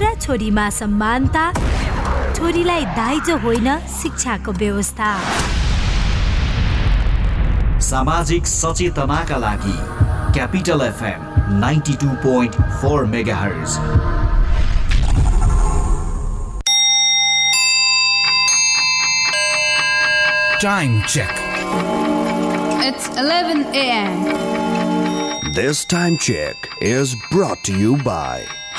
छोरा 0.00 0.14
छोरीमा 0.16 0.68
समानता 0.70 1.42
छोरीलाई 2.32 2.84
दाइजो 2.96 3.36
होइन 3.38 3.68
शिक्षाको 3.92 4.52
व्यवस्था 4.60 5.08
सामाजिक 7.84 8.46
सचेतनाका 8.46 9.36
लागि 9.44 9.74
Capital 10.32 10.80
FM 10.82 11.26
ninety 11.60 11.94
two 12.00 12.08
point 12.24 12.56
four 12.80 13.04
mega 13.12 13.40
Time 20.62 20.96
check. 21.08 21.38
It's 22.86 23.06
11 23.20 23.62
a.m. 23.74 25.52
This 25.54 25.84
time 25.86 26.18
check 26.18 26.68
is 26.82 27.14
brought 27.30 27.64
to 27.64 27.78
you 27.82 27.96
by 28.08 28.59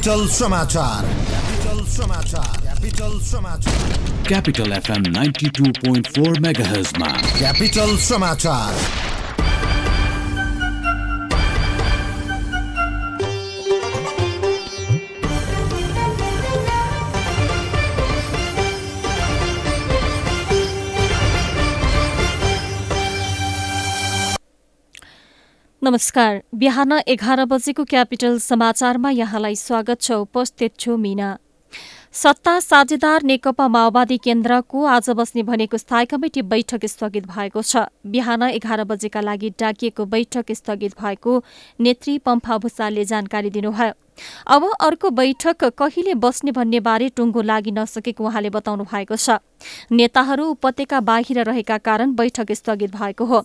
Capital 0.00 0.26
समाचार 0.32 1.04
क्यापिटल 1.30 1.84
समाचार 1.94 2.60
क्यापिटल 2.62 3.18
समाचार 3.30 3.98
Capital 4.30 4.72
FM 4.76 5.02
92.4 5.16 6.40
MHz 6.44 6.92
मा 7.02 7.10
क्यापिटल 7.38 7.96
समाचार 8.06 8.78
नमस्कार। 25.82 26.40
बिहान 26.54 26.92
एघार 27.08 27.44
बजेको 27.44 27.84
क्यापिटल 27.84 28.36
समाचारमा 28.38 29.10
यहाँलाई 29.10 29.54
स्वागत 29.56 30.00
छ। 30.00 30.12
उपस्थित 30.12 30.72
छु 30.78 30.96
मीना। 30.96 31.28
सत्ता 32.12 32.58
साझेदार 32.60 33.22
नेकपा 33.22 33.68
माओवादी 33.68 34.18
केन्द्रको 34.18 34.84
आज 34.86 35.08
बस्ने 35.10 35.42
भनेको 35.42 35.76
स्थायी 35.76 36.06
कमिटी 36.06 36.42
बैठक 36.42 36.84
स्थगित 36.84 37.26
भएको 37.26 37.62
छ। 37.62 37.88
बिहान 38.06 38.42
एघार 38.42 38.84
बजेका 38.84 39.20
लागि 39.20 39.50
डाकिएको 39.60 40.04
बैठक 40.06 40.52
स्थगित 40.52 41.00
भएको 41.00 41.42
नेत्री 41.80 42.18
पम्फा 42.18 42.58
भूषालले 42.58 43.04
जानकारी 43.04 43.50
दिनुभयो। 43.50 43.92
अब 44.46 44.70
अर्को 44.80 45.10
बैठक 45.12 45.64
कहिले 45.78 46.14
बस्ने 46.16 46.52
भन्ने 46.52 46.80
बारे 46.80 47.08
टुङ्गो 47.16 47.42
लागि 47.42 47.70
नसकेको 47.70 48.24
उहाँले 48.24 48.50
बताउनु 48.50 48.84
भएको 48.84 49.16
छ। 49.16 49.38
नेताहरू 49.92 50.44
उपत्यका 50.46 51.00
बाहिर 51.00 51.38
रहेका 51.44 51.76
कारण 51.78 52.14
बैठक 52.16 52.52
स्थगित 52.52 52.94
भएको 52.96 53.24
हो। 53.24 53.42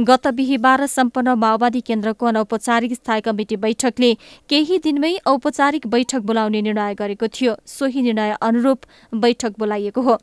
गत 0.00 0.26
बिहिबार 0.30 0.86
सम्पन्न 0.86 1.34
माओवादी 1.38 1.80
केन्द्रको 1.80 2.26
अनौपचारिक 2.26 2.92
स्थायी 2.94 3.20
कमिटी 3.20 3.56
बैठकले 3.56 4.12
केही 4.48 4.78
दिनमै 4.78 5.12
औपचारिक 5.26 5.86
बैठक 5.86 6.20
बोलाउने 6.22 6.60
निर्णय 6.62 6.94
गरेको 6.94 7.28
थियो। 7.30 7.54
सोही 7.66 8.02
निर्णय 8.02 8.36
अनुरूप 8.42 8.80
बैठक 9.14 9.58
बोलाइएको 9.58 10.00
हो। 10.00 10.18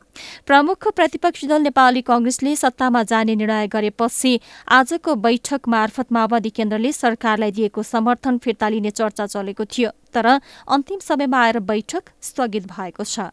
प्रमुख 0.46 0.88
प्रतिपक्षी 0.96 1.46
दल 1.46 1.62
नेपाली 1.62 2.02
कंग्रेसले 2.02 2.54
सत्तामा 2.56 3.02
जाने 3.04 3.34
निर्णय 3.34 3.66
गरेपछि 3.66 4.38
आजको 4.70 5.14
बैठक 5.16 5.68
मार्फत 5.68 6.12
माओवादी 6.12 6.50
केन्द्रले 6.50 6.92
सरकारलाई 6.92 7.50
दिएको 7.50 7.82
समर्थन 7.84 8.38
फिर्ता 8.38 8.68
लिने 8.68 8.90
चर्चा 8.92 9.26
चलेको 9.26 9.64
थियो। 9.66 9.90
तर 10.14 10.26
अन्तिम 10.68 10.98
समयमा 11.00 11.38
आएर 11.42 11.58
बैठक 11.70 12.10
स्थगित 12.22 12.66
भएको 12.66 13.04
छ। 13.04 13.30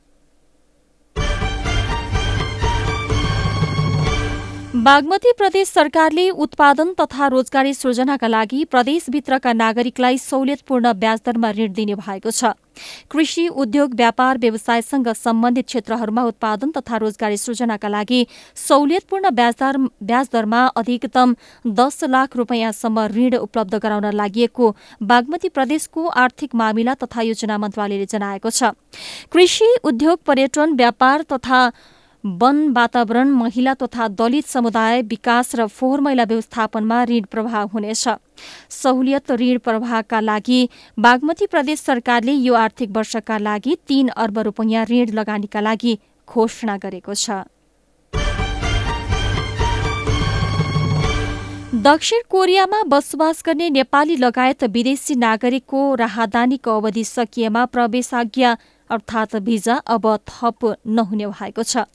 बागमती 4.79 5.31
प्रदेश 5.37 5.67
सरकारले 5.67 6.29
उत्पादन 6.39 6.93
तथा 6.99 7.27
रोजगारी 7.27 7.73
सृजनाका 7.73 8.27
लागि 8.27 8.63
प्रदेशभित्रका 8.65 9.51
नागरिकलाई 9.53 10.17
सहुलियतपूर्ण 10.17 10.93
ब्याजदरमा 10.95 11.49
ऋण 11.51 11.73
दिने 11.73 11.95
भएको 11.95 12.31
छ। 12.31 12.51
कृषि 13.11 13.47
उद्योग 13.57 13.95
व्यापार 13.95 14.37
व्यवसायसँग 14.37 15.07
सम्बन्धित 15.15 15.65
क्षेत्रहरूमा 15.65 16.23
उत्पादन 16.23 16.71
तथा 16.71 16.97
रोजगारी 16.97 17.37
सृजनाका 17.37 17.87
लागि 17.89 18.21
सहुलियतपूर्ण 18.57 19.29
ब्याजदर 19.31 19.77
ब्याजदरमा 20.05 20.65
अधिकतम 20.77 21.35
दस 21.75 22.03
लाख 22.09 22.37
रूपियाँसम्म 22.37 23.05
ऋण 23.17 23.35
उपलब्ध 23.37 23.75
गराउन 23.77 24.11
लागि 24.15 24.47
बागमती 25.03 25.49
प्रदेशको 25.49 26.07
आर्थिक 26.23 26.55
मामिला 26.55 26.93
तथा 27.03 27.21
योजना 27.25 27.57
मन्त्रालयले 27.59 28.05
जनाएको 28.07 28.49
छ। 28.49 28.73
कृषि 29.31 29.75
उद्योग 29.83 30.19
पर्यटन 30.25 30.75
व्यापार 30.75 31.31
तथा 31.31 31.69
वन 32.23 32.67
वातावरण 32.75 33.29
महिला 33.31 33.73
तथा 33.73 34.07
दलित 34.11 34.47
समुदाय 34.47 35.01
विकास 35.01 35.55
र 35.55 35.65
फोहोर 35.67 35.99
मैला 36.01 36.23
व्यवस्थापनमा 36.27 37.03
ऋण 37.05 37.25
प्रवाह 37.31 37.61
हुनेछ। 37.73 38.07
सहुलियत 38.69 39.31
ऋण 39.31 39.57
प्रवाहका 39.57 40.19
लागि 40.19 40.67
बागमती 40.97 41.45
प्रदेश 41.45 41.79
सरकारले 41.79 42.31
यो 42.33 42.53
आर्थिक 42.53 42.89
वर्षका 42.91 43.37
लागि 43.37 43.75
तीन 43.87 44.07
अर्ब 44.15 44.39
रूपियाँ 44.39 44.85
ऋण 44.89 45.13
लगानीका 45.15 45.61
लागि 45.61 45.97
घोषणा 46.27 46.75
गरेको 46.77 47.13
छ। 47.13 47.29
दक्षिण 51.85 52.21
कोरियामा 52.29 52.81
बसोबास 52.87 53.43
गर्ने 53.45 53.69
नेपाली 53.69 54.15
लगायत 54.19 54.63
विदेशी 54.73 55.15
नागरिकको 55.15 55.83
राहदानीको 55.95 56.71
अवधि 56.77 57.03
सकिएमा 57.05 57.65
प्रवेशाज्ञा 57.65 58.57
अर्थात् 58.89 59.35
भिजा 59.47 59.75
अब 59.87 60.05
थप 60.27 60.75
नहुने 60.87 61.27
भएको 61.27 61.63
छ। 61.63 61.85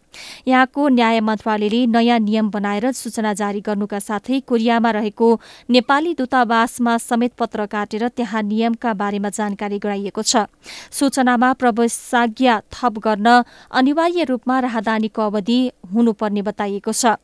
यहाँको 0.48 0.88
न्याय 0.88 1.20
मन्त्रालयले 1.20 1.80
नयाँ 1.86 2.18
नियम 2.20 2.50
बनाएर 2.50 2.90
सूचना 2.94 3.32
जारी 3.34 3.60
गर्नुका 3.60 3.98
साथै 4.00 4.40
कोरियामा 4.40 4.90
रहेको 4.90 5.28
नेपाली 5.70 6.14
दूतावासमा 6.14 6.96
समेत 7.00 7.32
पत्र 7.38 7.66
काटेर 7.66 8.08
त्यहाँ 8.08 8.42
नियमका 8.44 8.92
बारेमा 8.94 9.28
जानकारी 9.30 9.78
गराइएको 9.78 10.22
छ। 10.22 10.46
सूचनामा 10.90 11.52
प्रवेशाज्ञा 11.54 12.60
थप 12.72 12.98
गर्न 12.98 13.28
अनिवार्य 13.72 14.24
रूपमा 14.24 14.58
राहदानीको 14.60 15.22
अवधि 15.22 15.60
हुनुपर्ने 15.92 16.42
बताइएको 16.42 16.92
छ। 16.92 17.16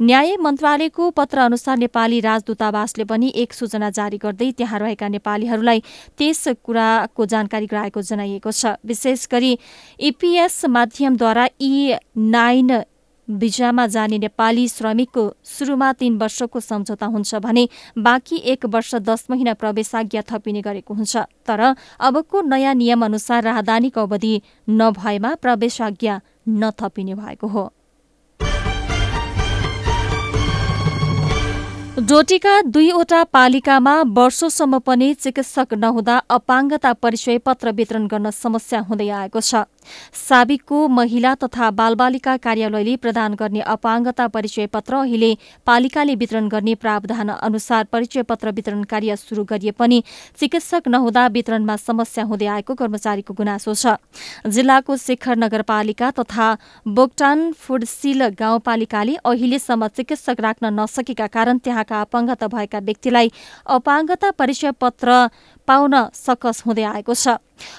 न्याय 0.00 0.36
मन्त्रालयको 0.36 1.10
पत्र 1.10 1.38
अनुसार 1.40 1.76
नेपाली 1.78 2.20
राजदूतावासले 2.20 3.04
पनि 3.04 3.32
एक 3.36 3.52
सूचना 3.52 3.90
जारी 3.90 4.18
गर्दै 4.18 4.50
त्यहाँ 4.52 4.78
रहेका 4.80 5.08
नेपालीहरूलाई 5.08 5.82
त्यस 6.18 6.42
कुराको 6.64 7.26
जानकारी 7.26 7.66
गराएको 7.66 8.02
जनाइएको 8.02 8.50
छ। 8.50 8.76
विशेष 8.86 9.26
गरी 9.32 9.52
इपिएस 10.00 10.64
माध्यमद्वारा 10.66 11.46
यी 11.60 11.92
नाइन 12.36 12.82
भिजामा 13.28 13.86
जाने 13.86 14.18
नेपाली 14.18 14.66
श्रमिकको 14.68 15.22
सुरुमा 15.44 15.92
तीन 15.92 16.18
वर्षको 16.18 16.60
सम्झौता 16.60 17.06
हुन्छ 17.06 17.34
भने 17.42 17.68
बाँकी 17.98 18.36
एक 18.52 18.66
वर्ष 18.66 18.94
दस 19.02 19.26
महिना 19.30 19.54
प्रवेशाज्ञा 19.54 20.22
थपिने 20.30 20.60
गरेको 20.62 20.94
हुन्छ। 20.94 21.16
तर 21.46 21.60
अबको 22.00 22.40
नयाँ 22.42 22.74
नियम 22.74 23.04
अनुसार 23.04 23.42
राहदानीको 23.42 24.00
अवधि 24.00 24.34
नभएमा 24.70 25.34
प्रवेशाज्ञा 25.42 26.20
नथपिने 26.48 27.14
भएको 27.14 27.46
हो। 27.48 27.72
डोटीका 31.98 32.60
दुईवटा 32.62 33.22
पालिकामा 33.32 33.92
वर्षौसम्म 34.16 34.78
पनि 34.78 35.12
चिकित्सक 35.14 35.72
नहुँदा 35.74 36.16
अपाङ्गता 36.28 36.92
परिचय 36.92 37.38
पत्र 37.38 37.70
वितरण 37.72 38.06
गर्न 38.06 38.30
समस्या 38.30 38.80
हुँदै 38.80 39.08
आएको 39.08 39.40
छ। 39.40 39.64
साबिकको 40.12 40.88
महिला 40.88 41.34
तथा 41.34 41.70
बालबालिका 41.70 42.36
कार्यालयले 42.36 42.96
प्रदान 42.96 43.34
गर्ने 43.34 43.60
अपाङ्गता 43.64 44.26
परिचय 44.28 44.66
पत्र 44.66 44.94
अहिले 44.96 45.30
पालिकाले 45.66 46.14
वितरण 46.14 46.48
गर्ने 46.48 46.74
प्रावधान 46.74 47.28
अनुसार 47.30 47.84
परिचय 47.88 48.22
पत्र 48.28 48.50
वितरण 48.50 48.82
कार्य 48.84 49.16
शुरू 49.16 49.44
गरिए 49.44 49.70
पनि 49.72 50.02
चिकित्सक 50.36 50.88
नहुँदा 50.88 51.26
वितरणमा 51.32 51.76
समस्या 51.78 52.24
हुँदै 52.24 52.46
आएको 52.56 52.74
कर्मचारीको 52.74 53.34
गुनासो 53.34 53.74
छ। 53.74 53.96
जिल्लाको 54.44 54.96
शिखर 54.98 55.36
नगरपालिका 55.38 56.10
तथा 56.18 56.52
बोक्टान 56.92 57.50
फुडसिल 57.54 58.28
गाउँपालिकाले 58.36 59.16
अहिलेसम्म 59.24 59.88
चिकित्सक 59.96 60.40
राख्न 60.40 60.74
नसकेका 60.80 61.26
कारण 61.32 61.58
त्यहाँका 61.86 62.00
अपाङ्गता 62.00 62.46
भएका 62.48 62.78
व्यक्तिलाई 62.78 63.30
अपाङ्गता 63.66 64.30
परिचय 64.30 64.70
पत्र 64.80 65.28
पाउन 65.68 65.94
सकस 66.14 66.62
हुँदै 66.66 66.82
आएको 66.84 67.14
छ। 67.14 67.38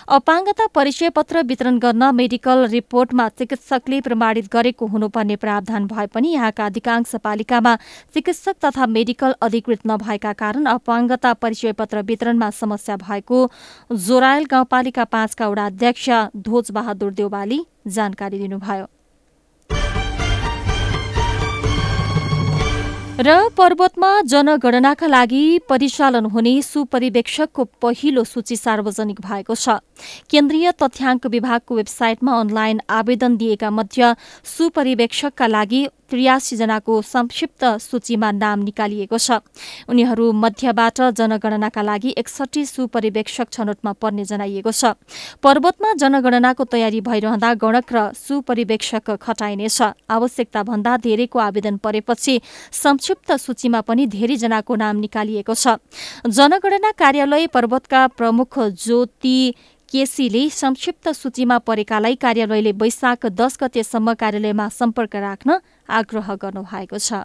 अपाङ्गता 0.09 0.65
परिचय 0.73 1.09
पत्र 1.09 1.41
वितरण 1.43 1.77
गर्न 1.79 2.03
मेडिकल 2.15 2.65
रिपोर्टमा 2.67 3.27
चिकित्सकले 3.29 3.99
प्रमाणित 4.01 4.47
गरेको 4.51 4.85
हुनुपर्ने 4.87 5.35
प्रावधान 5.35 5.87
भए 5.87 6.05
पनि 6.07 6.33
यहाँका 6.33 6.65
अधिकांश 6.65 7.15
पालिकामा 7.23 7.75
चिकित्सक 8.13 8.55
तथा 8.65 8.85
मेडिकल 8.87 9.35
अधिकृत 9.41 9.87
नभएका 9.87 10.33
कारण 10.33 10.65
अपाङ्गता 10.67 11.33
परिचय 11.33 11.71
पत्र 11.71 12.01
वितरणमा 12.01 12.49
समस्या 12.49 12.95
भएको 12.97 13.39
जोरायल 14.07 14.45
गाउँपालिका 14.51 15.03
पाँचका 15.05 15.47
वडा 15.47 15.65
अध्यक्ष 15.65 16.09
ध्वज 16.37 16.71
बहादुर 16.71 17.11
देउवाली 17.13 17.65
जानकारी 17.87 18.39
दिनुभयो। 18.39 18.96
र 23.17 23.49
पर्वतमा 23.57 24.09
जनगणनाका 24.29 25.07
लागि 25.07 25.43
परिचालन 25.69 26.25
हुने 26.29 26.61
सुपरिवेक्षकको 26.61 27.63
पहिलो 27.81 28.23
सूची 28.23 28.55
सार्वजनिक 28.55 29.21
भएको 29.25 29.55
छ। 29.57 29.81
केन्द्रीय 30.29 30.71
तथ्याङ्क 30.77 31.25
विभागको 31.25 31.75
वेबसाइटमा 31.75 32.39
अनलाइन 32.39 32.81
आवेदन 32.85 33.37
दिएका 33.37 33.69
मध्य 33.73 34.13
सुपरिवेक्षकका 34.45 35.47
लागि 35.47 35.87
त्रियासी 36.07 36.55
जनाको 36.55 37.01
संक्षिप्त 37.03 37.63
सूचीमा 37.83 38.31
नाम 38.31 38.59
निकालिएको 38.63 39.17
छ। 39.17 39.41
उनीहरू 39.89 40.31
मध्यबाट 40.33 41.01
जनगणनाका 41.17 41.81
लागि 41.81 42.13
एकसठी 42.17 42.63
सुपरिवेक्षक 42.65 43.47
छनौटमा 43.51 43.91
पर्ने 43.97 44.23
जनाइएको 44.23 44.71
छ। 44.71 44.93
पर्वतमा 45.43 45.93
जनगणनाको 45.97 46.63
तयारी 46.63 47.01
भइरहँदा 47.01 47.53
गणक 47.59 47.91
र 47.91 47.97
सुपरिवेक्षक 48.13 49.09
खटाइनेछ। 49.19 49.81
आवश्यकता 50.07 50.63
भन्दा 50.63 50.95
धेरैको 51.03 51.39
आवेदन 51.39 51.77
परेपछि 51.83 52.39
संक्षिप्त 53.07 53.31
सूचीमा 53.39 53.79
पनि 53.87 54.05
धेरैजनाको 54.05 54.75
नाम 54.75 54.95
निकालिएको 54.99 55.53
छ। 55.55 55.79
जनगणना 56.27 56.91
कार्यालय 56.91 57.47
पर्वतका 57.47 58.01
प्रमुख 58.11 58.59
ज्योति 58.59 59.39
केसीले 59.87 60.43
संक्षिप्त 60.51 61.07
सूचीमा 61.15 61.57
परेकालाई 61.63 62.15
कार्यालयले 62.19 62.71
वैशाख 62.75 63.25
दस 63.31 63.57
गतेसम्म 63.63 64.13
कार्यालयमा 64.13 64.67
सम्पर्क 64.69 65.15
राख्न 65.15 65.59
आग्रह 65.87 66.35
गर्नुभएको 66.35 66.99
छ। 66.99 67.23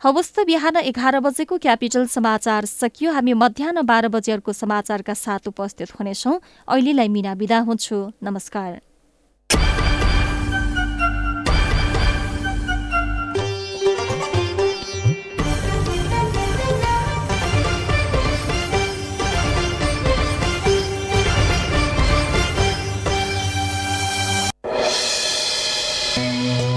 हवस् 0.00 0.32
त 0.32 0.48
बिहान 0.48 0.76
एघार 0.88 1.20
बजेको 1.20 1.58
क्यापिटल 1.58 2.06
समाचार 2.08 2.64
सकियो। 2.64 3.12
हामी 3.12 3.32
मध्याह 3.36 3.84
बाह्र 3.84 4.08
बजेहरूको 4.08 4.52
समाचारका 4.54 5.14
साथ 5.14 5.52
उपस्थित 5.52 6.00
हुनेछौँ। 6.00 6.40
अहिलेलाई 6.64 7.08
मिना 7.08 7.34
बिदा 7.36 7.58
हुन्छु। 7.68 7.96
नमस्कार। 8.24 8.80
हरेक 26.16 26.73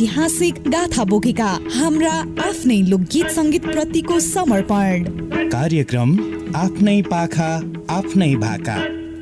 ऐतिहासिक 0.00 0.58
गाथा 0.72 1.02
बोकेका 1.04 1.46
हाम्रा 1.76 2.12
आफ्नै 2.42 2.76
लोकगीत 2.90 3.26
सङ्गीत 3.30 3.64
प्रतिको 3.66 4.18
समर्पण। 4.26 5.02
कार्यक्रम 5.52 6.14
आफ्नै 6.56 6.94
पाखा 7.08 7.48
आफ्नै 7.96 8.28
भाका। 8.44 8.76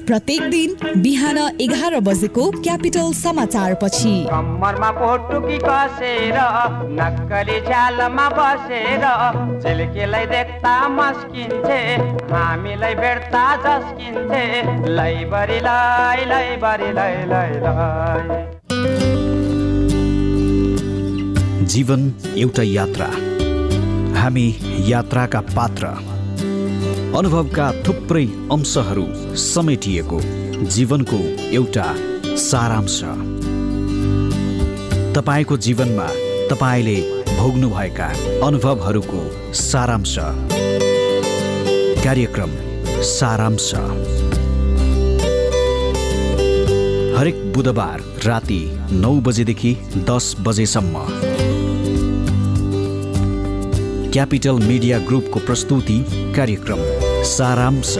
प्रत्येक 0.06 0.42
दिन 0.50 1.02
बिहान 1.02 1.38
एघार 1.61 1.99
बजेको 2.08 2.44
क्यापिटल 2.58 3.11
समाचार 3.23 3.75
पछि 3.82 4.12
कम्मरमा 4.28 4.90
पोटुकी 5.00 5.58
कसेर 5.64 6.38
नक्कली 7.00 7.58
झ्यालमा 7.61 8.28
बसेर 8.38 9.08
झिल्केलाई 9.58 10.26
देख्दा 10.35 10.76
मस्किन्छे 10.99 11.80
हामीलाई 12.35 12.94
भेट्दा 13.02 13.44
झस्किन्छे 13.56 14.47
लैबरी 15.00 15.61
लै 15.66 16.25
लैबरी 16.32 16.92
लै 17.00 17.11
लै 17.35 17.44
लै 17.66 18.57
जीवन 21.68 22.02
एउटा 22.37 22.62
यात्रा। 22.62 23.06
हामी 24.20 24.44
यात्राका 24.87 25.40
पात्र। 25.40 25.87
अनुभवका 27.16 27.66
थुप्रै 27.87 28.25
अंशहरू 28.52 29.04
समेटिएको 29.37 30.20
जीवनको 30.66 31.18
एउटा 31.50 31.87
सारांश। 32.37 33.00
तपाईँको 35.16 35.56
जीवनमा 35.56 36.08
तपाईँले 36.50 36.96
भोग्नुभएका 37.37 38.08
अनुभवहरूको 38.46 39.52
सारांश। 39.54 40.16
कार्यक्रम 42.04 42.50
सारांश। 43.12 43.75
हरेक 47.18 47.52
बुधबार 47.52 48.02
राति 48.25 48.60
नौ 48.92 49.14
बजेदेखि 49.20 49.76
दस 50.10 50.37
बजेसम्म 50.40 51.27
क्यापिटल 54.12 54.58
मिडिया 54.58 54.98
ग्रुपको 54.98 55.40
प्रस्तुति 55.40 56.04
कार्यक्रम 56.36 56.78
सारांश। 57.24 57.96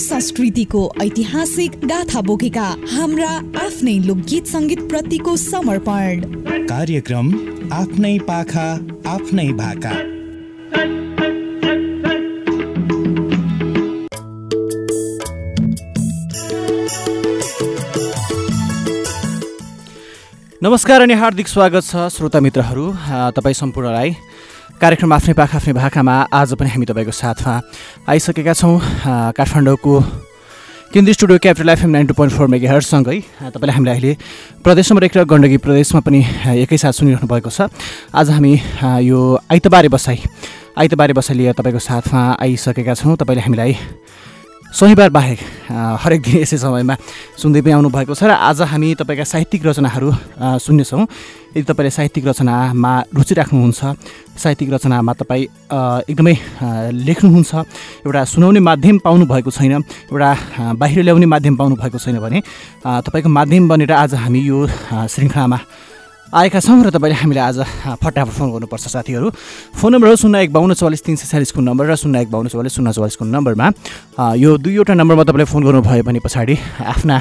संस्कृतिको 0.00 0.92
ऐतिहासिक 1.02 1.72
गाथा 1.84 2.20
बोकेका 2.20 2.62
हाम्रा 2.62 3.28
आफ्नै 3.64 3.98
लोकगीत 3.98 4.46
सङ्गीत 4.46 4.80
प्रतिको 4.80 5.36
समर्पण। 5.36 6.20
कार्यक्रम 6.66 7.30
आफ्नै 7.72 8.18
पाखा 8.28 8.62
आफ्नै 9.06 9.46
भाका। 9.58 9.90
नमस्कार 20.62 21.00
अनि 21.00 21.14
हार्दिक 21.14 21.48
स्वागत 21.48 21.84
छ 21.84 22.08
श्रोता 22.10 22.40
मित्रहरू 22.40 22.86
तपाईँ 23.38 23.54
सम्पूर्णलाई। 23.54 24.10
कार्यक्रम 24.80 25.12
आफ्नै 25.12 25.34
पाखा 25.34 25.56
आफ्नै 25.58 25.74
भाकामा 25.74 26.16
आज 26.34 26.54
पनि 26.58 26.70
हामी 26.70 26.86
तपाईँको 26.90 27.14
साथमा 27.14 27.54
आइसकेका 28.10 28.54
छौँ। 28.54 28.74
काठमाडौँको 29.38 29.94
केन्द्रीय 30.92 31.14
studio 31.14 31.38
Capital 31.42 31.68
FM 31.68 31.90
nine 31.90 32.06
two 32.06 32.14
point 32.14 32.34
four 32.34 32.46
mega 32.50 32.70
हर्ससँगै 32.70 33.16
अ, 33.18 33.50
तपाईँले 33.54 33.72
हामीलाई 33.72 33.94
अहिले 33.94 34.16
प्रदेश 34.64 34.90
नम्बर 34.90 35.04
एक 35.06 35.16
र 35.16 35.24
गण्डकी 35.30 35.56
प्रदेशमा 35.62 36.00
पनि 36.02 36.20
एकैसाथ 36.66 36.92
सुनिरहनु 36.98 37.26
भएको 37.30 37.50
छ। 37.50 37.70
आज 38.10 38.30
हामी 38.34 38.52
यो 39.06 39.18
आइतबारे 39.54 39.88
बसाइ 39.94 40.18
आइतबारे 40.74 41.12
बसाइ 41.14 41.36
लिएर 41.38 41.54
तपाईँको 41.54 41.78
साथमा 41.78 42.22
आइसकेका 42.42 42.94
छौँ। 42.98 43.16
तपाईँले 43.22 43.42
हामीलाई 43.46 43.72
शनिबार 44.70 45.10
बाहेक 45.10 45.38
हरेक 45.98 46.20
दिन 46.22 46.36
यसै 46.46 46.56
समयमा 46.62 46.94
सुन्दै 47.34 47.60
पनि 47.60 47.74
आउनुभएको 47.74 48.14
छ 48.14 48.30
र 48.30 48.38
आज 48.38 48.70
हामी 48.70 48.94
तपाईँका 49.02 49.26
साहित्यिक 49.26 49.66
रचनाहरू 49.66 50.08
सुन्नेछौँ। 50.62 51.02
यदि 51.58 51.66
तपाईँले 51.66 51.90
साहित्यिक 51.90 52.24
रचनामा 52.30 52.92
रुचि 53.10 53.34
राख्नुहुन्छ 53.34 53.80
साहित्यिक 54.38 54.70
रचनामा 54.70 55.12
तपाईँ 55.18 55.44
एकदमै 56.06 56.34
लेख्नुहुन्छ 57.02 57.50
एउटा 58.06 58.22
सुनाउने 58.30 58.60
माध्यम 58.62 58.96
पाउनु 59.02 59.26
भएको 59.26 59.50
छैन 59.50 59.82
एउटा 60.14 60.30
बाहिर 60.78 61.02
ल्याउने 61.02 61.26
माध्यम 61.26 61.54
पाउनु 61.58 61.74
भएको 61.74 61.98
छैन 61.98 62.22
भने 62.22 62.38
तपाईँको 63.02 63.28
माध्यम 63.28 63.68
बनेर 63.68 63.92
आज 63.92 64.14
हामी 64.22 64.40
यो 64.46 64.58
श्रृङ्खलामा 65.10 65.58
आएका 66.30 66.60
छौँ 66.62 66.78
र 66.86 66.90
तपाईँले 66.94 67.26
हामीलाई 67.26 67.42
आज 67.42 67.58
फटाफट 67.98 68.30
फोन 68.30 68.50
गर्नुपर्छ 68.54 68.86
साथीहरू। 68.86 69.30
फोन 69.74 69.90
नम्बर 69.92 70.08
हो 70.08 70.16
शून्य 70.16 70.42
एक 70.46 70.52
बाहन्न 70.54 70.74
चौवालिस 70.78 71.02
तिन 71.02 71.16
सय 71.18 71.26
चालिसको 71.26 71.58
नम्बर 71.58 71.90
र 71.90 71.94
शून्य 71.98 72.22
एक 72.22 72.30
बाहन्न 72.30 72.48
चौवालिस 72.54 72.74
शून्य 72.78 72.92
चौवालिसको 72.94 73.24
नम्बरमा। 73.26 73.66
यो 74.38 74.50
दुईवटा 74.62 74.94
नम्बरमा 74.94 75.24
तपाईँले 75.26 75.44
फोन 75.50 75.62
गर्नुभयो 75.66 76.02
भने 76.06 76.22
पछाडि 76.22 76.54
आफ्ना 76.86 77.16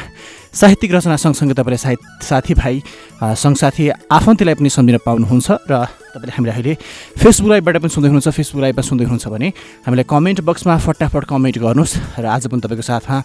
साहित्यिक 0.54 0.92
रचना 0.94 1.16
सँगसँगै 1.16 1.54
तपाईँले 1.54 1.78
साहित्य 1.78 2.26
साथीभाइ 2.26 2.76
अ, 3.22 3.34
सङ्गसाथी 3.38 3.84
आफन्तलाई 4.10 4.56
पनि 4.58 4.70
सम्झिन 4.70 4.98
पाउनुहुन्छ 5.06 5.48
र 5.70 5.74
तपाईँले 6.10 6.34
हामीलाई 6.34 6.56
अहिले 6.58 6.74
फेसबुक 7.22 7.50
लाइभबाट 7.54 7.76
पनि 7.86 7.92
सुन्दै 7.94 8.10
हुनुहुन्छ। 8.10 8.34
फेसबुक 8.34 8.62
लाइभमा 8.66 8.82
सुन्दै 8.82 9.06
हुनुहुन्छ 9.06 9.28
भने 9.30 9.48
हामीलाई 9.86 10.06
कमेन्ट 10.10 10.40
बक्समा 10.42 10.74
फटाफट 10.82 11.24
कमेन्ट 11.30 11.56
गर्नुहोस् 11.62 11.94
र 12.18 12.26
आज 12.26 12.50
पनि 12.50 12.62
तपाईँको 12.66 12.82
साथमा 12.82 13.18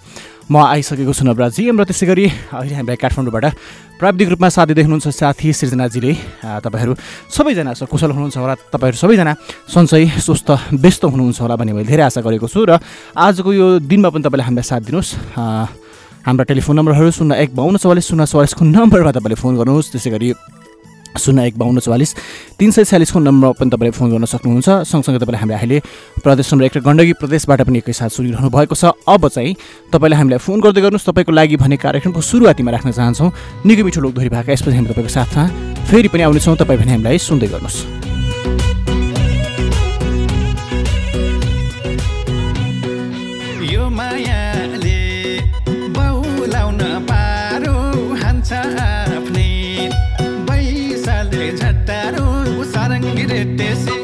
म 0.53 0.55
आइसकेको 0.69 1.13
छु 1.17 1.25
नवराजी। 1.25 1.63
र 1.73 1.85
त्यसै 1.89 2.07
गरी 2.07 2.25
अहिले 2.61 2.75
हामीलाई 2.77 2.99
काठमाडौँबाट 3.01 3.45
प्राविधिक 3.97 4.29
रूपमा 4.37 4.49
साथ 4.53 4.67
दिँदै 4.77 4.85
हुनुहुन्छ 4.85 5.09
साथी 5.09 5.49
सृजनाजीले। 5.49 6.13
तपाईँहरू 6.61 6.93
सबैजना 7.33 7.73
कुशल 7.89 8.11
हुनुहुन्छ 8.13 8.37
होला। 8.37 8.55
तपाईँहरू 8.69 8.99
सबैजना 9.01 9.33
सन्चै 9.73 10.21
स्वस्थ 10.21 10.77
व्यस्त 10.77 11.03
हुनुहुन्छ 11.09 11.39
होला 11.41 11.57
भन्ने 11.57 11.73
मैले 11.73 11.89
धेरै 11.89 12.05
आशा 12.13 12.21
गरेको 12.21 12.47
छु। 12.53 12.69
र 12.69 12.77
आजको 13.17 13.49
यो 13.49 13.67
दिनमा 13.81 14.13
पनि 14.13 14.23
तपाईँले 14.29 14.45
हामीलाई 14.45 14.67
साथ 14.69 14.83
दिनुहोस्। 14.93 15.84
हाम्रा 16.27 16.45
टेलिफोन 16.49 16.77
नम्बरहरू 16.77 17.11
शून्य 17.13 17.37
एक 17.37 17.55
बाहन्न 17.55 17.77
चौवालिस 17.77 18.05
शून्य 18.09 18.27
चौवालिसको 18.27 18.65
नम्बरमा 18.65 19.13
तपाईँले 19.13 19.37
फोन 19.37 19.57
गर्नुहोस्। 19.61 19.93
त्यसै 19.93 20.11
गरी 20.11 20.33
शून्य 21.21 21.47
एक 21.47 21.59
बाहन्न 21.61 21.79
चौवालिस 21.85 22.11
तिन 22.57 22.71
सय 22.73 22.85
छ्यालिसको 22.89 23.19
नम्बरमा 23.21 23.53
पनि 23.61 23.71
तपाईँले 23.71 23.93
फोन 23.93 24.09
गर्न 24.09 24.25
सक्नुहुन्छ। 24.25 24.89
सँगसँगै 24.89 25.21
तपाईँले 25.21 25.39
हामीले 25.45 25.57
अहिले 25.61 25.79
प्रदेश 26.25 26.49
नम्बर 26.49 26.65
एक 26.65 26.77
गण्डकी 26.81 27.13
प्रदेशबाट 27.21 27.61
पनि 27.69 27.79
एकैसाथ 27.85 28.09
सुनिरहनु 28.09 28.49
भएको 28.57 28.73
छ। 28.73 28.97
अब 29.05 29.29
चाहिँ 29.29 29.53
तपाईँले 29.93 30.17
हामीलाई 30.17 30.41
फोन 30.41 30.59
गर्दै 30.65 30.81
गर्नुहोस्। 30.81 31.09
तपाईँको 31.13 31.33
लागि 31.33 31.57
भने 31.61 31.77
कार्यक्रमको 31.77 32.21
सुरुवातीमा 32.25 32.71
राख्न 32.73 32.91
चाहन्छौँ। 32.97 33.29
निकै 33.69 33.83
मिठो 33.85 34.01
लोकधोरी 34.01 34.33
भाका 34.33 34.49
यसपछि 34.49 34.77
हामी 34.81 34.89
तपाईँको 34.97 35.13
साथमा 35.13 35.45
फेरि 35.93 36.09
पनि 36.09 36.23
आउनेछौँ। 36.25 36.57
तपाईँ 36.57 36.79
भने 36.81 36.93
हामीलाई 36.97 37.19
सुन्दै 37.21 37.53
गर्नुहोस्। 37.53 38.14
हान्छ 48.45 48.81
आफ्नै 49.17 49.45
बैसाले 50.49 51.45
झट्टारो 51.61 52.25
सारङ्गी 52.73 53.25
रेटेसी 53.31 54.04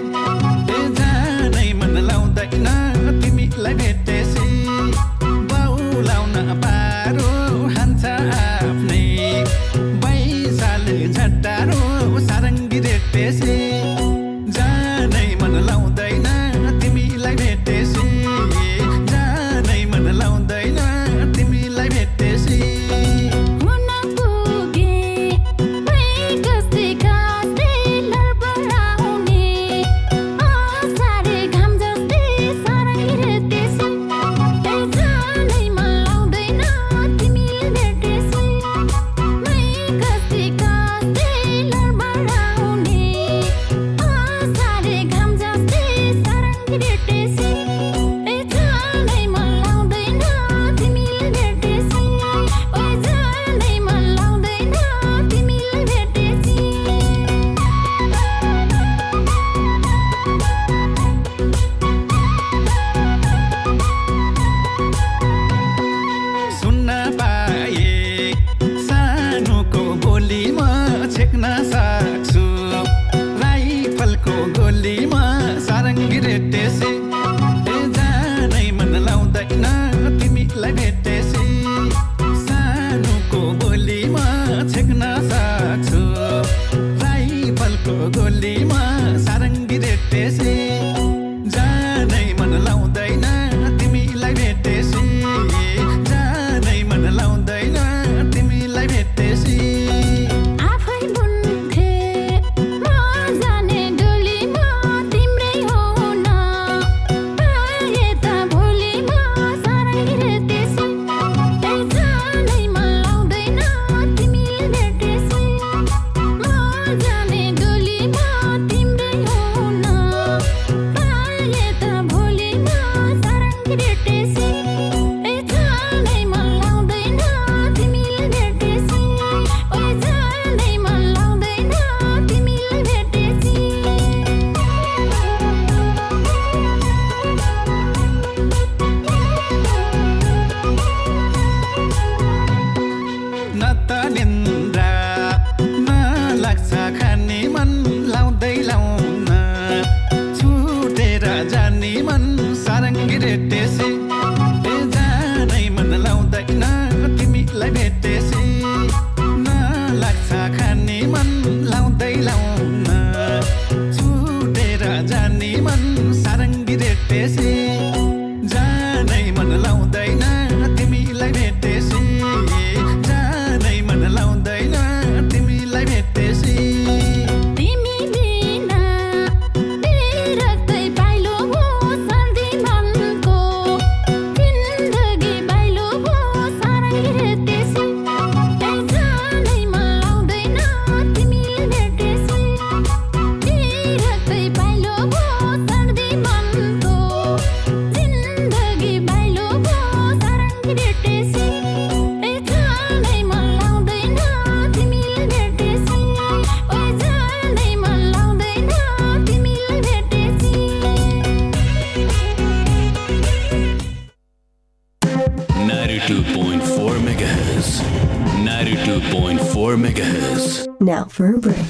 Now 221.00 221.06
for 221.08 221.26
a 221.26 221.38
break. 221.44 221.68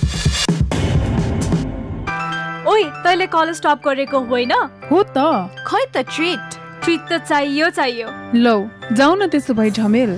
ओइ 2.69 2.85
तैँले 3.03 3.27
कलेज 3.35 3.57
स्टप 3.57 3.81
गरेको 3.85 4.21
होइन? 4.31 4.53
हो 4.91 5.03
त। 5.17 5.19
खै 5.67 5.83
त 5.95 6.03
ट्रिट 6.15 6.57
ट्रिट 6.83 7.01
त 7.11 7.19
चाहियो 7.29 7.69
चाहियो। 7.79 8.09
लौ 8.35 8.57
जाऊ 8.93 9.15
न 9.15 9.29
त्यसो 9.31 9.55
भए 9.55 9.71
झमेल। 9.71 10.11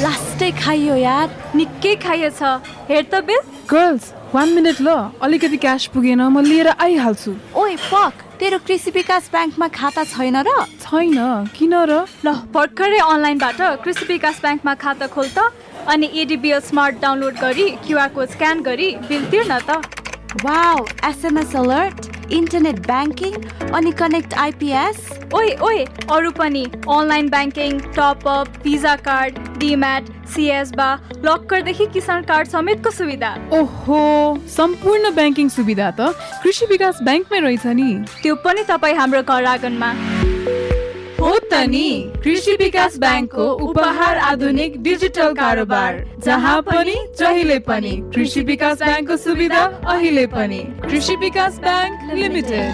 लास्टै 0.00 0.50
खाइयो 0.62 0.96
यार 0.96 1.28
निकै 1.54 1.94
खाइएछ 2.06 2.42
हेर 2.88 3.04
त 3.12 3.20
बिल। 3.28 3.40
गर्ल्स 3.68 4.12
वान 4.34 4.48
मिनट 4.56 4.80
ल 4.80 4.88
अलिकति 5.20 5.56
क्यास 5.60 5.86
पुगेन 5.92 6.20
म 6.32 6.40
लिएर 6.40 6.68
आइहाल्छु। 6.80 7.32
ओइ 7.60 7.76
पक 7.92 8.14
तेरो 8.40 8.58
कृषि 8.64 8.90
विकास 8.96 9.28
ब्याङ्कमा 9.32 9.68
खाता 9.68 10.04
छैन 10.16 10.36
र? 10.48 10.50
छैन 10.80 11.18
किन 11.52 11.74
र? 11.92 11.92
ल 12.24 12.28
भर्खरै 12.56 13.00
अनलाइनबाट 13.04 13.60
कृषि 13.84 14.04
विकास 14.08 14.40
ब्याङ्कमा 14.40 14.74
खाता 14.80 15.06
खोल 15.12 15.28
त। 15.36 15.52
अनि 15.88 16.10
एडिबिएल 16.20 16.60
स्मार्ट 16.60 17.00
डाउनलोड 17.02 17.40
गरी 17.40 17.70
क्युआर 17.86 18.08
कोड 18.14 18.28
स्क्यान 18.28 18.62
गरी 18.62 18.94
बिल 19.08 19.24
तिर्न 19.30 19.58
त। 19.70 19.82
Wow 20.44 20.84
SMS 21.04 21.56
alert 21.56 22.06
internet 22.32 22.78
banking 22.86 23.34
अनि 23.74 23.92
कनेक्ट 23.98 24.34
आइपिएस 24.34 25.08
ओइ 25.34 25.50
ओइ 25.62 25.84
अरू 26.10 26.30
पनि 26.30 26.64
online 26.64 27.28
banking 27.30 27.80
topup 27.96 28.58
Visa 28.64 28.94
card 29.08 29.38
demat 29.58 30.04
सिएस 30.34 30.70
बा 30.72 30.88
लक्करदेखि 31.24 31.86
किसान 31.86 32.22
कार्ड 32.24 32.48
समेतको 32.48 32.90
सुविधा। 32.90 33.34
ओहो 33.52 34.00
सम्पूर्ण 34.56 35.10
ब्याङ्किङ 35.14 35.48
सुविधा 35.48 35.90
त 36.00 36.14
कृषि 36.42 36.66
विकास 36.66 37.02
ब्याङ्कमै 37.02 37.40
रहेछ 37.40 37.66
नि। 37.66 37.92
त्यो 38.22 38.34
पनि 38.44 38.64
तपाईँ 38.68 38.94
हाम्रो 38.96 39.22
घर 39.22 39.44
आँगनमा। 39.44 39.92
हो 41.20 41.30
कृषि 42.22 42.52
विकास 42.60 42.96
ब्याङ्कको 42.98 43.44
उपहार 43.64 44.18
आधुनिक 44.18 44.82
डिजिटल 44.82 45.32
कारोबार 45.34 45.98
जहाँ 46.24 46.60
पनि 46.62 46.94
जहिले 47.18 47.58
पनि 47.66 47.90
कृषि 48.14 48.40
विकास 48.50 48.78
ब्याङ्कको 48.82 49.16
सुविधा 49.16 49.60
अहिले 49.94 50.26
पनि। 50.26 50.58
कृषि 50.86 51.16
विकास 51.16 51.58
ब्याङ्क 51.58 52.14
लिमिटेड। 52.14 52.72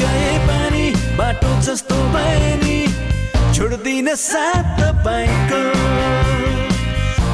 गए 0.00 0.36
बाटो 1.18 1.60
जस्तो 1.62 2.02
भए 2.12 2.54
नि 2.64 2.78
छोड्दिन 3.54 4.14
साथ 4.16 4.76
तपाईँको। 4.80 5.62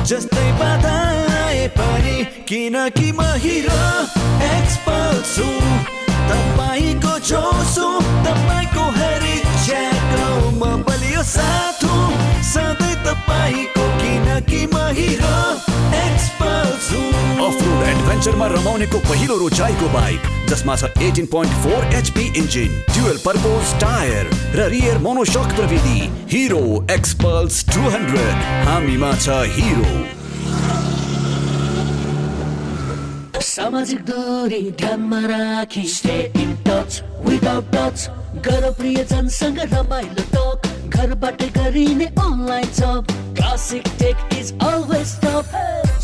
जस्तै 0.05 0.49
बाधा 0.61 0.97
आए 1.41 1.67
पनि 1.81 2.25
किनकि 2.49 3.13
म 3.13 3.35
हिरो 3.45 3.83
एक्सपर्ट 4.53 5.37
छु। 5.37 5.96
तपाईँको 6.29 7.19
जो 7.29 7.43
छु 7.75 7.87
तपाईँको 8.27 8.85
हरेक 8.99 9.45
म 10.57 10.83
बलियो 10.87 11.23
साथ। 11.23 11.81
सधैँ 12.51 12.95
तपाईँको 13.07 13.85
किनकि 14.01 14.61
म 14.73 14.77
हिरो 14.99 15.37
एक्सपर्ट 16.03 16.75
छु। 16.87 17.01
अफ 17.47 17.57
रोड 17.63 17.83
एडभेन्चरमा 17.89 18.47
रमाउनेको 18.55 18.99
पहिलो 19.09 19.37
रोचाइको 19.39 19.89
बाइक 19.93 20.21
जसमा 20.51 20.77
छ 20.77 20.91
eighteen 21.03 21.27
point 21.33 21.53
four 21.63 21.85
HP 21.99 22.25
engine 22.41 22.71
dual 22.95 23.19
purpose 23.27 23.75
tyre 23.83 24.31
र 24.57 24.69
रियर 24.75 24.99
मोनोसक 25.07 25.55
प्रविधि 25.57 26.01
हिरो 26.33 26.65
एक्सपल्स 26.97 27.65
टु 27.75 27.81
हन्ड्रेड 27.97 28.37
हामीमा 28.69 29.13
छ 29.25 29.43
हिरो 29.57 29.91
सामाजिक 33.57 34.01
दूरी 34.05 34.61
ध्यानमा 34.79 35.19
राखी। 35.27 35.83
Stay 35.89 36.17
in 36.37 36.51
touch 36.67 37.01
without 37.27 37.71
touch 37.75 38.09
गर 38.47 38.71
प्रियजनसँग 38.79 39.59
रमाइलो 39.73 40.25
टक 40.35 40.69
घरबाट 40.93 41.43
गरिने 41.57 42.07
online 42.21 42.69
job 42.79 43.07
classic 43.37 43.89
tech 43.99 44.37
is 44.39 44.53
always 44.61 45.17
top 45.25 45.57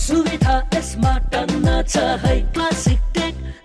सुविधा 0.06 0.56
यसमा 0.74 1.16
टन्न 1.32 1.82
छ 1.84 2.08
है। 2.24 2.40
क्लासिक 2.54 3.12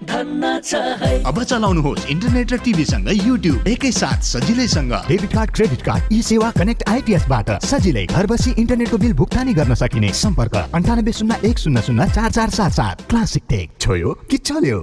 अब 0.09 1.43
चलाउनुहोस् 1.43 2.05
इन्टरनेट 2.09 2.51
र 2.53 2.57
टिभीसँग 2.63 3.09
युट्युब 3.25 3.67
एकैसाथ 3.67 4.21
सजिलैसँग। 4.23 4.93
Debit 5.07 5.33
card 5.33 5.51
credit 5.51 5.81
card 5.81 6.13
eSewa 6.21 6.51
connect 6.51 6.89
आइपिएसबाट 6.89 7.49
सजिलै 7.65 8.05
घर 8.05 8.25
बसी 8.27 8.51
इन्टरनेटको 8.57 8.97
बिल 8.97 9.13
भुक्तानी 9.13 9.53
गर्न 9.53 9.73
सकिने। 9.75 10.09
सम्पर्क 10.15 10.55
अन्ठानब्बे 10.55 11.11
शून्य 11.11 11.39
एक 11.49 11.57
शून्य 11.59 11.81
शून्य 11.81 12.09
चार 12.15 12.31
चार 12.31 12.49
सात 12.49 12.71
सात। 12.71 13.01
Classic 13.09 13.43
tech. 13.49 13.69
छोयो 13.81 14.09
कि 14.29 14.37
चल्यो? 14.37 14.79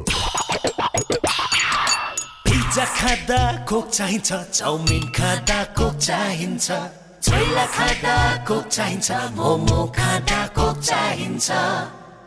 पिज्जा 2.44 2.84
खाँदा 2.84 3.40
कोक 3.68 3.88
चाहिन्छ 3.90 4.32
चाउमिन 4.52 5.04
खाँदा 5.16 5.62
कोक 5.78 5.94
चाहिन्छ। 5.98 6.66
छोइला 7.24 7.66
खाँदा 7.66 8.16
कोक 8.44 8.64
चाहिन्छ 8.68 9.10
मोमो 9.36 9.80
खाँदा 9.96 10.40
कोक 10.52 10.76
चाहिन्छ। 10.80 11.48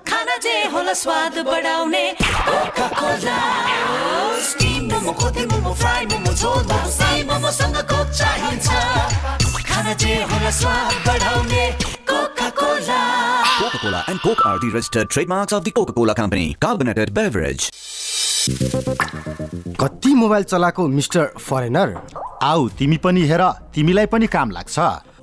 खाना 0.07 0.35
जे 0.43 0.55
होला 0.73 0.93
स्वाद 1.03 1.37
बढाउने। 1.47 2.05
कोका 2.21 2.87
कोला 2.99 3.37
स्टिम 4.49 4.83
मोमो 4.91 5.11
खोते 5.19 5.45
मोमो 5.51 5.73
फ्राई 5.81 6.05
मोमो 6.11 6.31
झोल 6.33 6.63
मोमो 6.71 6.89
साई 6.97 7.23
मोमोसँग 7.29 7.77
कोक 7.91 8.07
चाहिन्छ। 8.19 8.67
खाना 9.69 9.93
जे 10.01 10.15
होला 10.31 10.51
स्वाद 10.59 10.93
बढाउने 11.07 11.65
Coca 12.11 12.49
Cola 12.61 13.01
Coca-Cola 13.57 14.03
and 14.07 14.19
Coke 14.21 14.45
are 14.45 14.59
the 14.59 14.69
registered 14.69 15.09
trademarks 15.09 15.51
of 15.51 15.63
the 15.63 15.71
Coca-Cola 15.71 16.13
Company. 16.13 16.55
Carbonated 16.61 17.13
beverage. 17.13 17.69
कति 19.81 20.13
मोबाइल 20.15 20.43
चलाएको 20.43 20.87
मिस्टर 20.87 21.25
फरेनर? 21.39 21.95
आऊ 22.43 22.67
तिमी 22.79 22.97
पनि 23.05 23.21
हेर 23.27 23.41
तिमीलाई 23.75 24.05
पनि 24.13 24.27
काम 24.35 24.51
लाग्छ। 24.51 24.79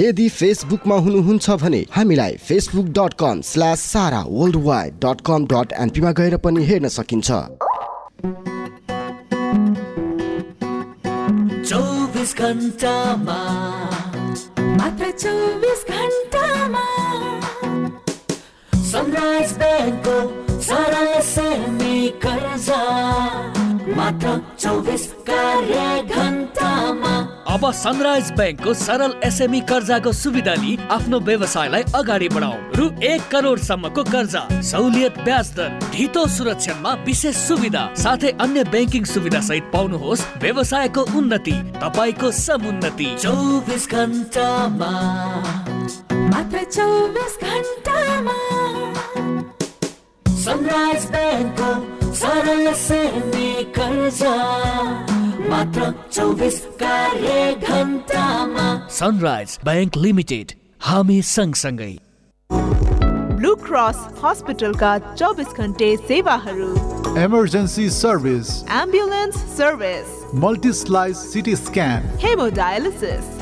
यदि 0.00 0.28
फेसबुकमा 0.28 0.96
हुनुहुन्छ 0.96 1.50
भने 1.50 1.78
हामीलाई 1.92 2.36
Facebook 2.48 2.86
dot 2.98 3.14
com 3.14 3.40
slash 3.40 3.80
Sara 3.80 4.20
world 4.28 4.56
wide 4.56 4.94
dot 5.04 5.20
com 5.20 5.46
dot 5.46 5.72
एनपीमा 5.80 6.12
गएर 6.12 6.36
पनि 6.36 6.64
हेर्न 6.64 6.88
सकिन्छ। 6.88 7.30
चौबिस 11.70 12.34
घन्टामा। 12.38 13.38
मात्र 14.78 15.10
चौबिस 15.10 15.84
घन्टामा। 15.90 16.86
सनराइज 18.82 19.52
ब्याङ्कको 19.58 20.16
सरल 20.60 21.20
सेमी 21.20 22.08
कर्जा। 22.24 22.82
मात्र 23.88 24.40
चौबिस 24.58 25.06
कार्य 25.28 26.02
घन्टामा 26.14 27.14
अब 27.52 27.70
सनराइज 27.74 28.30
ब्याङ्कको 28.32 28.74
सरल 28.74 29.14
एसएमई 29.24 29.60
कर्जाको 29.70 30.12
सुविधा 30.14 30.54
लिई 30.54 30.76
आफ्नो 30.90 31.18
व्यवसायलाई 31.28 31.82
अगाडि 31.94 32.28
बढाउ 32.34 32.56
रु 32.78 32.86
एक 33.04 33.28
करोडसम्मको 33.32 34.02
कर्जा 34.04 34.42
सहुलियत 34.70 35.18
ब्याज 35.24 35.50
दर 35.56 35.78
ढितो 35.92 36.26
सुरक्षामा 36.36 36.92
विशेष 37.06 37.36
सुविधा 37.48 37.82
साथै 38.02 38.32
अन्य 38.44 38.64
ब्याङ्किङ 38.72 39.04
सुविधा 39.12 39.40
सहित 39.48 39.70
पाउनुहोस् 39.72 40.26
व्यवसायको 40.42 41.02
उन्नति 41.18 41.56
तपाईँको 41.82 42.30
समुन्नति। 42.40 43.08
चौबिस 43.20 43.88
घन्टामा 43.90 44.92
मात्र 46.32 46.64
चौबिस 46.76 47.34
घन्टामा 47.44 48.38
सनराइज 50.44 51.10
ब्याङ्कको 51.10 52.01
सेमी 52.42 53.50
कर्जा. 53.74 54.34
मात्र 55.48 55.90
चौबिस 56.12 56.58
कार्य 56.82 57.52
घन्टामा 57.54 58.66
सनराइज 58.90 59.58
ब्याङ्क 59.64 59.96
लिमिटेड 59.96 60.52
हामी 60.82 61.20
सँगसँगै. 61.22 61.92
ब्लू 63.38 63.54
क्रस 63.66 63.98
हस्पिटलका 64.24 64.98
चौबिस 65.14 65.52
घन्टे 65.58 65.96
सेवाहरू. 66.08 66.70
Emergency 67.22 67.88
service 67.90 68.48
ambulance 68.72 69.36
service 69.56 70.34
multislice 70.44 71.16
CT 71.32 71.56
scan 71.56 72.10
haemodialysis 72.24 73.41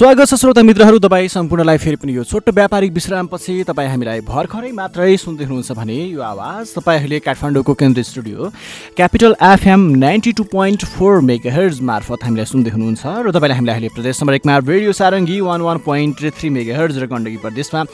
स्वागत 0.00 0.28
छ 0.28 0.34
श्रोता 0.40 0.62
मित्रहरू 0.62 0.98
तपाईँ 0.98 1.26
सम्पूर्णलाई 1.28 1.78
फेरि 1.78 1.96
पनि 2.00 2.12
यो 2.16 2.22
छोटो 2.24 2.52
व्यापारिक 2.56 2.92
विश्रामपछि 2.92 3.64
तपाईँ 3.68 3.88
हामीलाई 3.88 4.20
भर्खरै 4.24 4.70
मात्रै 4.72 5.16
सुन्दै 5.20 5.44
हुनुहुन्छ 5.44 5.72
भने 5.76 5.94
यो 5.94 6.20
आवाज 6.24 6.72
तपाईँ 6.74 6.98
अहिले 6.98 7.18
काठमाडौँको 7.20 7.74
केन्द्रीय 7.82 8.04
studio 8.04 8.48
Capital 8.96 9.34
FM 9.44 9.80
ninety 10.00 10.32
two 10.32 10.44
point 10.52 10.84
four 10.92 11.20
mega 11.20 11.52
hertz 11.52 11.80
मार्फत 11.90 12.24
हामीलाई 12.24 12.48
सुन्दै 12.52 12.70
हुनुहुन्छ 12.76 13.02
र 13.04 13.32
तपाईँले 13.36 13.56
हामीलाई 13.58 13.76
अहिले 13.76 13.88
प्रदेश 13.92 14.22
number 14.22 14.64
radio 14.70 14.92
Sarangi 15.00 15.36
one 15.48 15.60
one 15.68 15.78
point 15.84 16.24
three 16.38 16.48
mega 16.56 16.78
hertz 16.78 16.96
र 16.96 17.06
गण्डकी 17.12 17.36
प्रदेशमा 17.44 17.84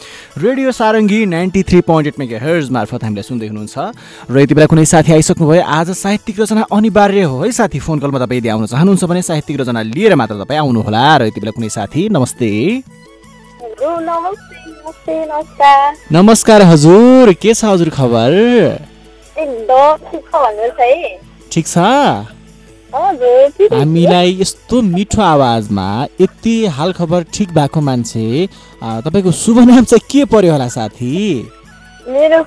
radio 0.47 0.77
Sarangi 0.79 1.21
ninety 1.35 1.63
three 1.73 1.81
point 1.91 2.07
eight 2.07 2.23
mega 2.23 2.39
hertz 2.47 2.71
मार्फत 2.79 3.03
हामीलाई 3.03 3.27
सुन्दै 3.31 3.51
हुनुहुन्छ। 3.51 3.77
र 4.31 4.47
यति 4.47 4.55
बेला 4.55 4.67
कुनै 4.71 4.87
साथी 4.93 5.13
आइसक्नुभयो 5.19 5.67
आज 5.81 5.91
साहित्यिक 6.05 6.41
रचना 6.41 6.71
अनिवार्य 6.71 7.27
हो 7.35 7.43
है 7.43 7.51
साथी? 7.59 7.83
फोन 7.83 7.99
कलमा 7.99 8.23
तपाईँ 8.27 8.41
यदि 8.41 8.55
आउन 8.55 8.67
चाहनुहुन्छ 8.71 9.05
भने 9.11 9.27
साहित्यिक 9.33 9.61
रचना 9.61 9.83
लिएर 9.91 10.15
मात्र 10.15 10.43
तपाईँ 10.45 10.61
आउनुहोला 10.63 11.05
र 11.19 11.33
यति 11.33 11.41
बेला 11.43 11.57
कुनै 11.59 11.75
साथी 11.75 11.95
नमस्ते। 11.97 12.51
नमस्ते 13.81 15.15
नमस्कार। 16.13 16.63
हजुर। 16.63 17.33
के 17.33 17.55
छ 17.55 17.65
हजुर 17.65 17.89
खबर? 17.89 18.31
ठिक 21.53 21.67
छ। 21.67 21.79
हामीलाई 23.73 24.37
यस्तो 24.41 24.83
मिठो 24.83 25.23
आवाजमा 25.23 25.89
यति 26.21 26.55
हाल 26.77 26.93
खबर 26.93 27.23
ठिक 27.35 27.49
भएको 27.55 27.81
मान्छे 27.81 28.49
तपाईँको 28.83 29.31
शुभ 29.33 29.59
नाम 29.59 29.85
चाहिँ 29.85 30.07
के 30.11 30.25
पर्यो 30.25 30.53
होला 30.53 30.69
साथी? 30.69 31.17
मेरो 32.09 32.43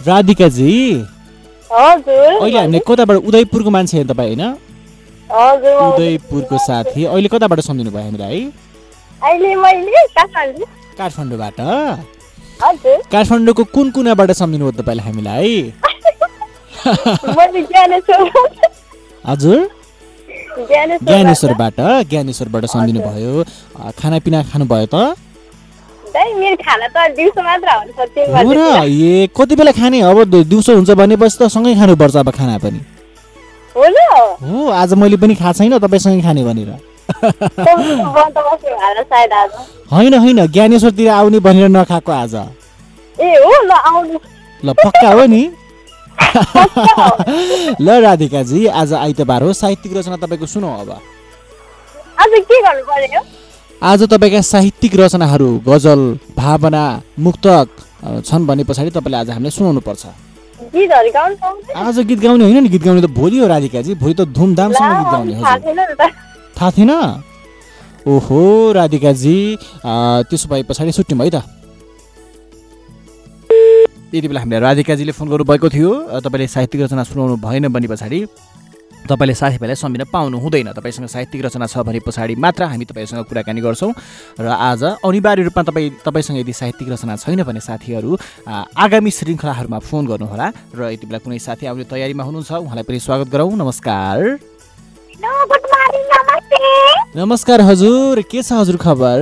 राधिकाजी? 0.00 0.76
अहिले 1.72 2.58
हामीले 2.58 2.80
कताबाट 2.88 3.16
उदयपुरको 3.16 3.70
मान्छे 3.70 3.98
हो 3.98 4.04
तपाईँ 4.04 4.36
होइन? 4.36 4.54
उदयपुरको 5.30 6.58
साथी। 6.58 7.04
अहिले 7.04 7.28
कताबाट 7.28 7.60
सम्झिनु 7.60 7.90
भयो 7.90 8.04
हामीलाई? 8.04 8.40
काठमाडौँबाट। 10.98 11.60
काठमाडौँको 13.12 13.64
कुन 13.74 13.90
कुनाबाट 13.90 14.30
सम्झिनु 14.40 14.64
भयो 14.64 14.82
तपाईँले 14.82 15.02
हामीलाई? 15.02 15.72
हजुर 19.26 19.68
ज्ञानेश्वर। 20.68 21.06
ज्ञानेश्वरबाट। 21.08 21.80
ज्ञानेश्वरबाट। 22.10 22.64
सम्झिनु 22.74 23.00
भयो। 23.00 23.44
खानापिना 24.00 24.42
खानुभयो 24.52 24.86
त? 24.92 24.94
ए 28.86 29.28
कति 29.36 29.56
बेला 29.56 29.72
खाने? 29.72 30.00
अब 30.00 30.24
दिउँसो 30.30 30.74
हुन्छ 30.74 30.90
भनेपछि 31.00 31.36
त 31.40 31.48
सँगै 31.50 31.74
खानुपर्छ 31.74 32.16
अब 32.16 32.30
खाना 32.30 32.58
पनि। 32.62 32.80
हो 33.76 34.68
आज 34.70 34.92
मैले 34.94 35.16
पनि 35.16 35.34
खाएको 35.34 35.58
छैन 35.58 35.78
तपाईँसँगै 35.78 36.22
खाने 36.22 36.44
भनेर। 36.44 36.70
होइन 39.92 40.14
होइन 40.14 40.46
ज्ञानेश्वरतिर 40.46 41.08
आउने 41.10 41.38
भनेर 41.40 41.68
नखाएको 41.68 42.12
आज। 42.12 42.34
ए 42.34 43.28
हो 43.44 43.52
ल 43.62 43.70
आउनु। 43.72 44.18
ल 44.64 44.72
पक्का 44.72 45.10
हो 45.10 45.24
नि? 45.26 45.42
ल 47.80 47.88
राधिकाजी 48.02 48.66
आज 48.66 48.92
आइतबार 48.94 49.42
हो 49.42 49.52
साहित्यिक 49.52 49.96
रचना 49.96 50.16
तपाईँको 50.16 50.46
सुनौ 50.46 50.70
अब। 50.80 50.90
आज 50.90 52.30
के 52.30 52.60
गर्नु 52.62 52.84
पर्यो 52.84 53.20
आज 53.82 54.02
तपाईँका 54.10 54.40
साहित्यिक 54.40 54.92
रचनाहरू 54.96 55.50
गजल 55.68 56.00
भावना 56.36 56.84
मुक्तक 57.18 57.66
छन् 58.26 58.46
भने 58.46 58.64
पछाडि 58.64 58.90
तपाईँले 58.90 59.16
आज 59.16 59.30
हामीलाई 59.30 59.50
सुनाउनु 59.50 59.80
पर्छ 59.80 60.06
आज 60.54 61.98
गीत 61.98 62.20
गाउने 62.20 62.44
होइन 62.44 62.62
नि 62.62 62.68
गीत 62.68 62.82
गाउने 62.82 63.02
त 63.02 63.10
भोलि 63.10 63.38
हो 63.38 63.46
राधिकाजी 63.46 63.94
भोलि 63.98 64.14
त 64.14 64.20
धुमधामसँग 64.30 64.92
गीत 64.98 65.08
गाउने 65.12 65.34
थाहा 66.54 66.70
थिएन? 66.70 66.90
ओहो 68.06 68.40
राधिकाजी 68.72 69.36
त्यसो 70.30 70.46
भए 70.48 70.62
पछाडि 70.62 70.92
छुट्यौँ 70.92 71.20
है 71.20 71.30
त। 71.30 71.42
यति 74.14 74.28
बेला 74.28 74.40
हामीलाई 74.40 74.60
राधिकाजीले 74.60 75.12
फोन 75.12 75.28
गर्नुभएको 75.28 75.68
थियो 75.74 75.90
तपाईँले 76.22 76.46
साहित्यिक 76.46 76.82
रचना 76.84 77.02
सुनाउनु 77.02 77.36
भएन 77.42 77.66
भने 77.74 77.88
पछाडि। 77.90 78.18
तपाईँले 79.04 79.34
साथीभाइलाई 79.34 79.76
सम्झिन 79.76 80.04
पाउनु 80.08 80.38
हुँदैन। 80.40 80.72
तपाईँसँग 80.72 81.06
साहित्यिक 81.12 81.44
रचना 81.44 81.66
छ 81.68 81.84
भने 81.84 82.00
पछाडि 82.00 82.34
मात्र 82.40 82.64
हामी 82.72 82.84
तपाईँसँग 82.88 83.24
कुराकानी 83.28 83.60
गर्छौँ 83.60 83.92
र 84.40 84.48
आज 84.48 85.04
अनिवार्य 85.04 85.42
रूपमा 85.44 85.62
तपाईँ 85.68 85.90
तपाईँसँग 86.00 86.38
यदि 86.40 86.52
साहित्यिक 86.52 86.88
रचना 86.92 87.16
छैन 87.20 87.42
भने 87.44 87.60
साथीहरू 87.60 88.16
आगामी 88.48 89.10
श्रृङ्खलाहरूमा 89.12 89.78
फोन 89.78 90.06
गर्नुहोला 90.08 90.46
र 90.72 90.80
यति 90.96 91.04
बेला 91.04 91.18
कुनै 91.20 91.38
साथी 91.38 91.66
आउने 91.68 91.84
तयारीमा 91.84 92.24
हुनुहुन्छ 92.24 92.52
उहाँलाई 92.64 92.84
पनि 92.88 92.98
स्वागत 93.00 93.28
गरौँ। 93.28 93.52
नमस्कार। 93.60 94.40
नमस्कार 97.16 97.60
हजुर 97.60 98.22
के 98.24 98.42
छ 98.42 98.52
हजुर 98.52 98.76
खबर? 98.80 99.20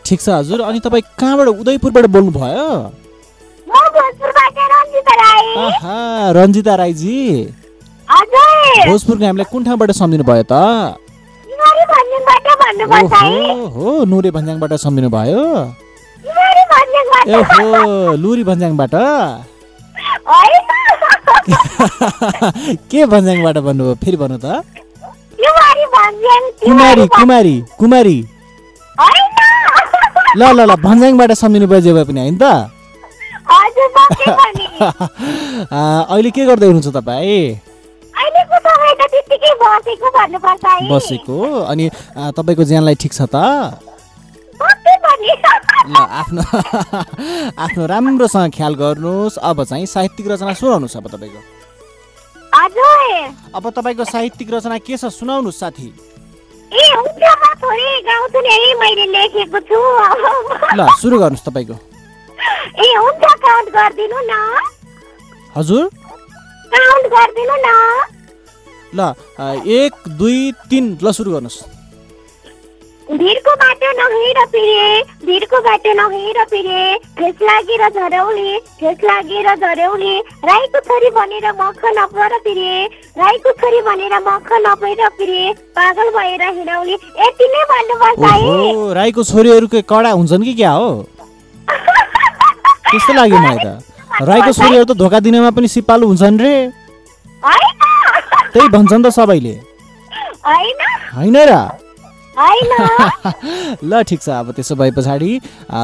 ठिक 0.00 0.20
छ 0.20 0.28
हजुर 0.28 0.60
अनि 0.64 0.80
तपाईँ 0.80 1.04
कहाँबाट 1.20 1.48
उदयपुरबाट 1.60 2.06
बोल्नुभयो? 2.08 2.68
रञ्जिता 6.38 6.74
राईजी। 6.80 7.16
भोजपुरको 8.88 9.24
हामीलाई 9.24 9.48
कुन 9.52 9.60
ठाउँबाट 9.64 9.90
सम्झिनु 10.00 10.24
भयो 10.30 10.44
त 10.52 10.54
है 13.22 13.28
ओहो 13.28 13.66
हो 13.74 14.04
नुरे 14.10 14.30
भन्ज्याङबाट 14.36 14.72
सम्झिनु 14.84 15.08
भयो 15.16 15.42
ओहो 17.38 18.16
लुरी 18.22 18.42
भन्ज्याङबाट? 18.48 18.94
के 22.90 23.00
भन्ज्याङबाट 23.12 23.56
भन्नुभयो? 23.66 23.94
फेरि 24.04 24.16
भन्नु 24.22 24.38
त। 24.44 24.46
कुमारी 26.64 27.04
कुमारी 27.18 27.56
कुमारी। 27.78 28.16
ल 30.38 30.42
ल 30.56 30.60
ल 30.70 30.72
भन्ज्याङबाट 30.86 31.30
सम्झिनु 31.42 31.66
भयो 31.72 31.80
जे 31.86 31.92
भए 31.96 32.04
पनि 32.08 32.20
होइन 32.20 32.36
त? 32.42 32.77
अहिले 36.12 36.30
के 36.30 36.44
गर्दै 36.46 36.66
हुनुहुन्छ 36.66 36.94
तपाईँ? 36.96 37.38
बसेको 40.92 41.38
अनि 41.64 41.84
तपाईँको 42.36 42.64
ज्यानलाई 42.64 42.94
ठिक 43.02 43.12
छ 43.12 43.20
त? 43.26 43.36
ल 45.88 45.96
आफ्नो 45.96 46.42
आफ्नो 47.64 47.86
राम्रोसँग 47.86 48.52
ख्याल 48.52 48.74
गर्नुहोस्। 48.74 49.38
अब 49.40 49.64
चाहिँ 49.64 49.86
साहित्यिक 49.86 50.28
रचना 50.28 50.52
सुनाउनुहोस् 50.60 50.96
अब 50.96 51.06
तपाईँको। 51.08 51.40
अब 53.54 53.64
तपाईँको 53.70 54.04
साहित्यिक 54.04 54.48
रचना 54.54 54.78
के 54.84 54.96
छ 54.96 55.08
सुनाउनुहोस् 55.08 55.60
साथी। 55.60 55.88
ल 60.76 60.80
सुरु 61.00 61.16
गर्नुहोस् 61.18 61.46
तपाईँको। 61.48 61.76
ए 62.78 62.88
हुन्छ 62.96 63.24
काउन्ट 63.48 63.68
गरिदिनु 63.68 64.20
न। 64.30 64.32
हजुर? 65.56 65.84
काउन्ट 66.74 67.06
गरिदिनु 67.14 67.56
न। 67.66 67.68
ल 68.92 69.00
एक 69.80 70.08
दुई 70.18 70.38
तिन 70.70 70.84
ल 71.02 71.12
सुरु 71.12 71.30
गर्नुहोस्। 71.32 71.58
भिरको 73.08 73.52
बाटो 73.60 73.90
नहेर 73.98 74.38
पिरे 74.52 74.80
भिरको 75.26 75.58
बाटो 75.66 75.92
नहेर 75.98 76.38
पिरे 76.50 76.80
ठेस 77.18 77.36
लागेर 77.42 77.82
झरौले 77.88 78.58
ठेस 78.80 78.98
लागेर 79.04 79.48
झरौले 79.54 80.18
राईको 80.48 80.80
छोरी 80.88 81.10
भनेर 81.10 81.46
मख 81.60 81.80
नपर 81.98 82.32
पिरे 82.44 82.72
राईको 83.18 83.52
छोरी 83.60 83.80
भनेर 83.88 84.14
मख 84.28 84.52
नपेर 84.66 85.08
पिरे 85.18 85.52
पागल 85.78 86.10
भएर 86.18 86.42
हिँडाउले 86.48 86.96
यति 87.22 87.46
नै 87.54 87.62
भन्नुपर्छ 87.72 88.20
है 88.32 88.94
राईको 88.94 89.24
छोरीहरूको 89.24 89.82
कडा 89.88 90.10
हुन्छन् 90.10 90.44
कि 90.44 90.54
क्या 90.54 90.72
हो? 90.72 90.90
त्यस्तो 92.90 93.12
लाग्यो 93.12 93.38
मलाई 93.38 93.58
त। 93.64 93.68
राईको 94.28 94.52
छोरीहरू 94.52 94.84
त 94.84 94.92
धोका 94.96 95.18
दिनेमा 95.20 95.50
पनि 95.52 95.68
सिपालु 95.68 96.04
हुन्छन् 96.06 96.40
रे। 96.40 96.54
त्यही 98.52 98.68
भन्छन् 98.68 99.04
त 99.04 99.08
सबैले। 99.12 99.54
होइन। 101.14 101.36
र? 101.36 101.52
ल 103.90 104.02
ठिक 104.08 104.20
छ 104.22 104.28
अब 104.40 104.50
त्यसो 104.56 104.74
भए 104.78 104.90
पछाडि 104.96 105.30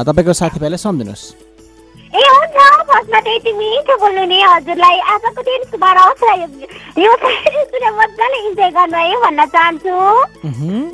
तपाईँको 0.07 0.33
साथीभाइलाई 0.33 0.79
सम्झिनुहोस्। 0.79 1.44
ए 2.15 2.23
हुन्छ 2.33 2.57
फर्स्टमा 2.89 3.19
त 3.19 3.27
यति 3.35 3.51
मिठो 3.59 3.95
बोल्नु 4.01 4.23
नि 4.31 4.39
हजुरलाई 4.51 4.97
आजको 5.13 5.41
दिन 5.47 5.63
शुभ 5.71 5.83
रहोस् 5.97 6.23
र 6.23 6.31
यो- 7.03 7.23
मजाले 7.95 8.37
इन्जोय 8.47 8.69
गर्नु 8.75 8.97
है 8.97 9.15
भन्न 9.23 9.45
चाहन्छु। 9.53 9.95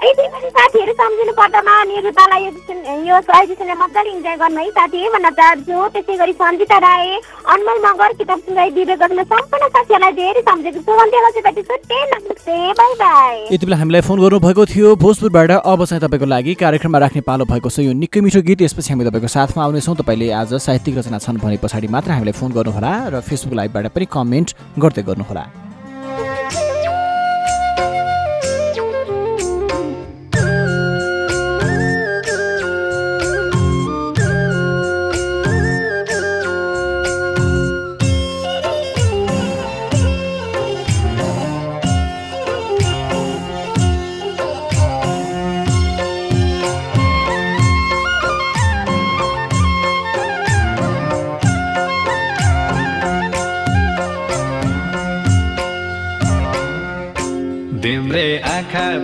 यति 0.06 0.24
पनि 0.34 0.50
साथीहरू 0.56 0.94
सम्झिनु 1.02 1.34
पर्दैन 1.40 1.68
अनि 1.72 1.96
रुतालाई 2.06 2.44
यो 2.46 2.52
सुन- 2.52 2.86
यो 3.08 3.16
एडिसनले 3.42 3.76
मजाले 3.82 4.10
इन्जोय 4.12 4.36
गर्नु 4.42 4.60
है 4.62 4.70
साथी 4.78 4.98
भन्न 5.14 5.30
चाहन्छु। 5.40 5.78
त्यसै 5.94 6.16
गरी 6.22 6.34
सन्जिता 6.42 6.78
राई 6.86 7.08
अनमोल 7.54 7.78
मगर 7.86 8.14
किताब 8.20 8.40
दिँदै 8.76 8.96
गर्नु 9.02 9.24
सम्पूर्ण 9.34 9.68
साथीहरूलाई 9.76 10.14
धेरै 10.20 10.42
सम्झेको 10.50 10.80
छु। 10.86 10.92
अन्त्य 11.04 11.20
गर्छु 11.26 11.62
छुट्टै 11.70 12.00
नमस्ते 12.14 12.58
बाई 12.80 12.94
बाई 13.02 13.38
यति 13.54 13.66
बेला 13.66 13.78
हामीलाई 13.82 14.02
फोन 14.10 14.18
गर्नुभएको 14.22 14.66
थियो 14.74 14.96
भोजपुरबाट। 15.06 15.52
अब 15.72 15.86
चाहिँ 15.86 16.02
तपाईँको 16.02 16.26
लागि 16.34 16.54
कार्यक्रममा 16.64 17.00
राख्ने 17.06 17.22
पालो 17.30 17.46
भएको 17.52 17.70
छ 17.70 17.80
यो 17.88 17.94
निकै 18.02 18.20
मिठो 18.26 18.42
गीत। 18.42 18.62
यसपछि 18.68 18.90
हामी 18.94 19.06
तपाईँको 19.10 19.30
साथमा 19.38 19.64
आउनेछौँ। 19.64 19.96
तपाईँले 20.02 20.28
आज 20.42 20.54
साहित्यिक 20.66 20.96
रचना 21.12 21.20
छन् 21.20 21.38
भने 21.38 21.58
पछाडि 21.58 21.88
मात्र 21.88 22.12
हामीलाई 22.12 22.34
फोन 22.34 22.52
गर्नुहोला 22.52 22.92
र 23.10 23.20
फेसबुक 23.22 23.54
लाइभबाट 23.54 23.86
पनि 23.92 24.06
कमेन्ट 24.08 24.50
गर्दै 24.80 25.04
गर्नुहोला 25.04 25.44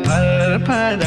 pal 0.04 0.60
pal 0.68 1.07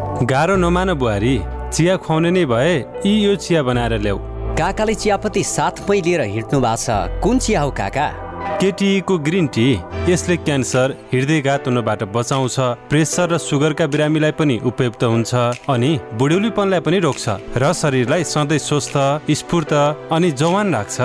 गाह्रो 0.21 0.55
नमान 0.55 0.93
बुहारी 1.01 1.33
चिया 1.73 1.95
खुवाउने 1.97 2.29
नै 2.31 2.43
भए 2.45 2.73
यी 3.05 3.13
यो 3.13 3.35
चिया 3.35 3.61
बनाएर 3.63 3.93
ल्याऊ। 4.01 4.17
काकाले 4.53 4.93
चियापत्ती 4.93 5.43
साथमै 5.43 5.95
लिएर 6.05 6.21
हिँड्नु 6.33 6.59
भएको 6.61 6.75
छ। 6.77 7.21
कुन 7.23 7.39
चिया 7.39 7.61
हो 7.61 7.71
काका? 7.71 8.05
केटीको 8.61 9.17
ग्रिन 9.17 9.47
टी 9.47 9.65
यसले 10.09 10.35
क्यान्सर 10.37 10.93
हृदयघात 11.13 11.67
हुनबाट 11.67 12.03
बचाउँछ 12.13 12.57
प्रेसर 12.89 13.33
र 13.33 13.37
सुगरका 13.39 13.87
बिरामीलाई 13.87 14.31
पनि 14.37 14.59
उपयुक्त 14.61 15.03
हुन्छ 15.03 15.33
अनि 15.65 15.91
बुढ्यौलीपनलाई 16.21 16.79
पनि 16.85 16.99
रोक्छ 17.07 17.25
र 17.57 17.73
शरीरलाई 17.81 18.23
सधैँ 18.33 18.59
स्वस्थ 18.61 18.95
स्फूर्त 19.41 19.73
अनि 20.13 20.31
जवान 20.37 20.75
राख्छ। 20.75 20.97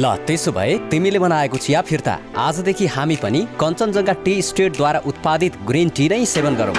ल 0.00 0.16
त्यसो 0.24 0.52
भए 0.56 0.78
तिमीले 0.88 1.18
बनाएको 1.18 1.56
चिया 1.58 1.80
फिर्ता। 1.84 2.16
आजदेखि 2.38 2.86
हामी 2.96 3.16
पनि 3.20 3.40
कञ्चनजङ्घा 3.60 4.14
टी 4.24 4.40
स्टेटद्वारा 4.48 5.00
उत्पादित 5.04 5.60
ग्रिन 5.68 5.88
टी 5.96 6.08
नै 6.08 6.24
सेवन 6.24 6.56
गरौँ। 6.56 6.78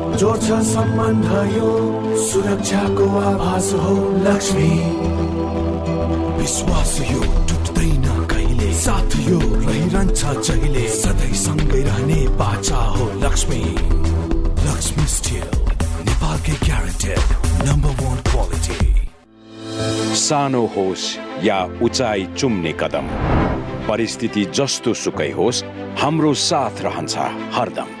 जोड्छ 0.17 0.47
सम्बन्ध 0.65 1.25
यो 1.55 1.69
सुरक्षाको 2.23 3.05
आभास 3.19 3.71
हो 3.83 3.93
लक्ष्मी। 4.25 4.69
विश्वास 6.39 6.91
यो 7.11 7.21
टुट्दैन 7.49 8.25
कहिले? 8.31 8.71
साथ 8.73 9.15
यो 9.29 9.39
रहिरहन्छ 9.39 10.21
जहिले? 10.47 10.87
सधैँ 10.95 11.33
सँगै 11.43 11.81
रहने 11.83 12.19
बाचा 12.39 12.81
हो 12.95 13.05
लक्ष्मी। 13.23 13.61
लक्ष्मी 14.67 15.05
स्टिल 15.15 15.47
नेपालकै 16.07 16.55
ग्यारेन्टेड 16.65 17.67
नम्बर 17.69 18.03
वान 18.03 18.17
क्वालिटी 18.31 18.79
सानो 20.17 20.65
होस् 20.75 21.05
या 21.45 21.59
उचाइ 21.83 22.27
चुम्ने 22.37 22.73
कदम। 22.81 23.07
परिस्थिति 23.87 24.45
जस्तो 24.55 24.93
सुकै 24.93 25.31
होस् 25.31 25.63
हाम्रो 26.01 26.33
साथ 26.43 26.81
रहन्छ 26.83 27.17
हरदम। 27.57 28.00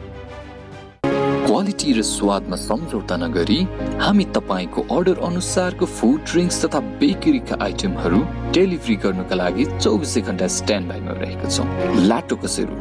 क्वालिटी 1.51 1.93
र 1.93 2.01
स्वादमा 2.07 2.55
सम्झौता 2.55 3.15
नगरी 3.17 3.59
हामी 3.99 4.25
तपाईँको 4.35 4.81
अर्डर 4.95 5.17
अनुसारको 5.19 5.85
फुड 5.97 6.19
ड्रिङ्क्स 6.31 6.63
तथा 6.63 6.79
बेकरीका 7.01 7.55
आइटमहरू 7.65 8.19
डेलिभरी 8.55 8.95
गर्नुका 9.03 9.35
लागि 9.35 9.65
चौबिसै 9.83 10.21
घन्टा 10.31 10.47
स्ट्यान्ड 10.47 10.87
बाईमा 10.89 11.11
रहेका 11.19 11.47
छौँ। 11.51 11.67
Lato 12.07 12.35
Kasero. 12.43 12.75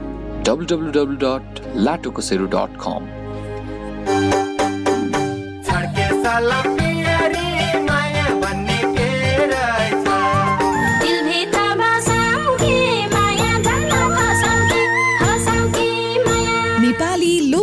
W 0.46 0.66
W 0.70 0.90
W 0.98 1.16
dot 1.26 1.46
Lato 1.86 2.10
dot 2.54 2.72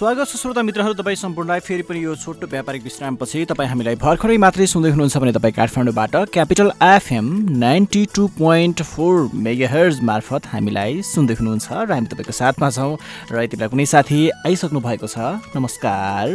स्वागत 0.00 0.28
छ 0.28 0.36
श्रोता 0.40 0.62
मित्रहरू 0.62 0.94
तपाईँ 0.96 1.16
सम्पूर्णलाई 1.20 1.60
फेरि 1.60 1.82
पनि 1.84 2.02
यो 2.02 2.14
छोटो 2.16 2.46
व्यापारिक 2.48 2.82
विश्रामपछि 2.82 3.44
तपाईँ 3.46 3.68
हामीलाई 3.68 3.94
भर्खरै 4.00 4.36
मात्रै 4.40 4.66
सुन्दै 4.72 4.90
हुनुहुन्छ 4.90 5.16
भने 5.20 5.32
तपाईँ 5.36 5.52
काठमाडौँबाट 5.52 6.14
capital 6.32 6.70
FM 6.82 7.26
ninety 7.60 8.04
two 8.16 8.26
point 8.38 8.82
four 8.82 9.28
mega 9.46 9.82
मार्फत 10.08 10.46
हामीलाई 10.52 11.02
सुन्दै 11.04 11.34
हुनुहुन्छ 11.40 11.66
र 11.84 11.92
हामी 11.92 12.08
तपाईँको 12.12 12.32
साथमा 12.32 12.70
छौँ 12.76 12.96
र 13.28 13.44
यति 13.44 13.56
बेला 13.60 13.68
कुनै 13.68 13.86
साथी 13.92 14.20
आइसक्नु 14.48 14.80
भएको 14.80 15.06
छ। 15.06 15.36
नमस्कार। 15.56 16.32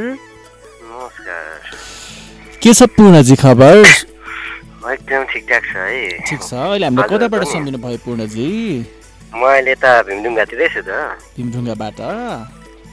के 2.61 2.73
छ 2.73 2.85
पूर्णजी 2.97 3.35
खबर? 3.41 3.81
एकदम 4.93 5.23
ठिकठाक 5.33 5.63
छ 5.71 5.73
है। 5.73 6.21
ठिक 6.21 6.41
छ। 6.45 6.53
अहिले 6.53 6.85
हामीले 6.85 7.07
कताबाट। 7.09 7.43
सम्झिनु 7.49 7.81
भयो 7.81 7.97
पूर्णजी? 8.05 8.45
म 9.33 9.41
अहिले 9.41 9.73
त 9.81 10.05
भीमडुङ्गातिरै 10.05 10.69
छु 10.69 10.81
त। 10.85 11.17
भीमढुङ्गाबाट? 11.33 12.05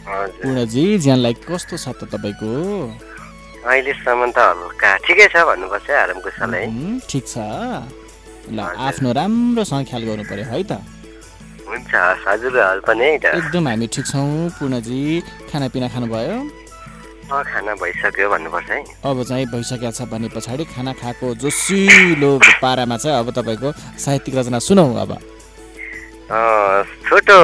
पूर्णजी 0.07 0.85
ज्यानलाई 0.99 1.35
कस्तो 1.47 1.77
छ 1.77 1.89
त 1.99 2.11
तपाईँको? 2.13 2.53
अहिलेसम्म 3.63 4.31
त 4.35 4.39
हल्का 4.43 4.91
ठिकै 5.07 5.27
छ 5.33 5.35
भन्नुपर्छ 5.47 5.89
ठिक 7.11 7.25
ल 8.51 8.59
आफ्नो 8.59 9.09
राम्रोसँग 9.15 9.87
ख्याल 9.87 10.03
गर्नु 10.03 10.25
पर्यो 10.27 10.45
है 10.51 10.63
त। 10.67 10.83
हुन्छ 11.71 11.93
हजुरहरू 12.27 12.81
पनि 12.83 13.05
है 13.07 13.19
त। 13.23 13.25
एकदम 13.39 13.65
हामी 13.71 13.87
ठिक 13.95 14.07
छौँ 14.11 14.51
पूर्णजी। 14.59 15.01
खानापिना 15.47 15.89
खानुभयो? 15.95 16.37
अँ, 17.33 17.43
खाना 17.47 17.73
भइसक्यो 17.79 18.27
भन्नुपर्छ 18.35 18.71
है। 18.71 18.83
अब 18.83 19.23
चाहिँ 19.23 19.47
भइसकेको 19.55 19.91
छ 19.95 20.03
भने 20.11 20.29
पछाडि 20.35 20.65
खाना 20.75 20.93
खाएको 20.99 21.27
जोसिलो 21.39 22.31
पारामा 22.59 22.97
चाहिँ 22.99 23.19
अब 23.23 23.31
तपाईँको 23.31 23.69
साहित्यिक 24.03 24.35
रचना 24.37 24.59
सुनौ 24.59 24.87
अब। 25.07 25.11
छोटो 26.33 27.39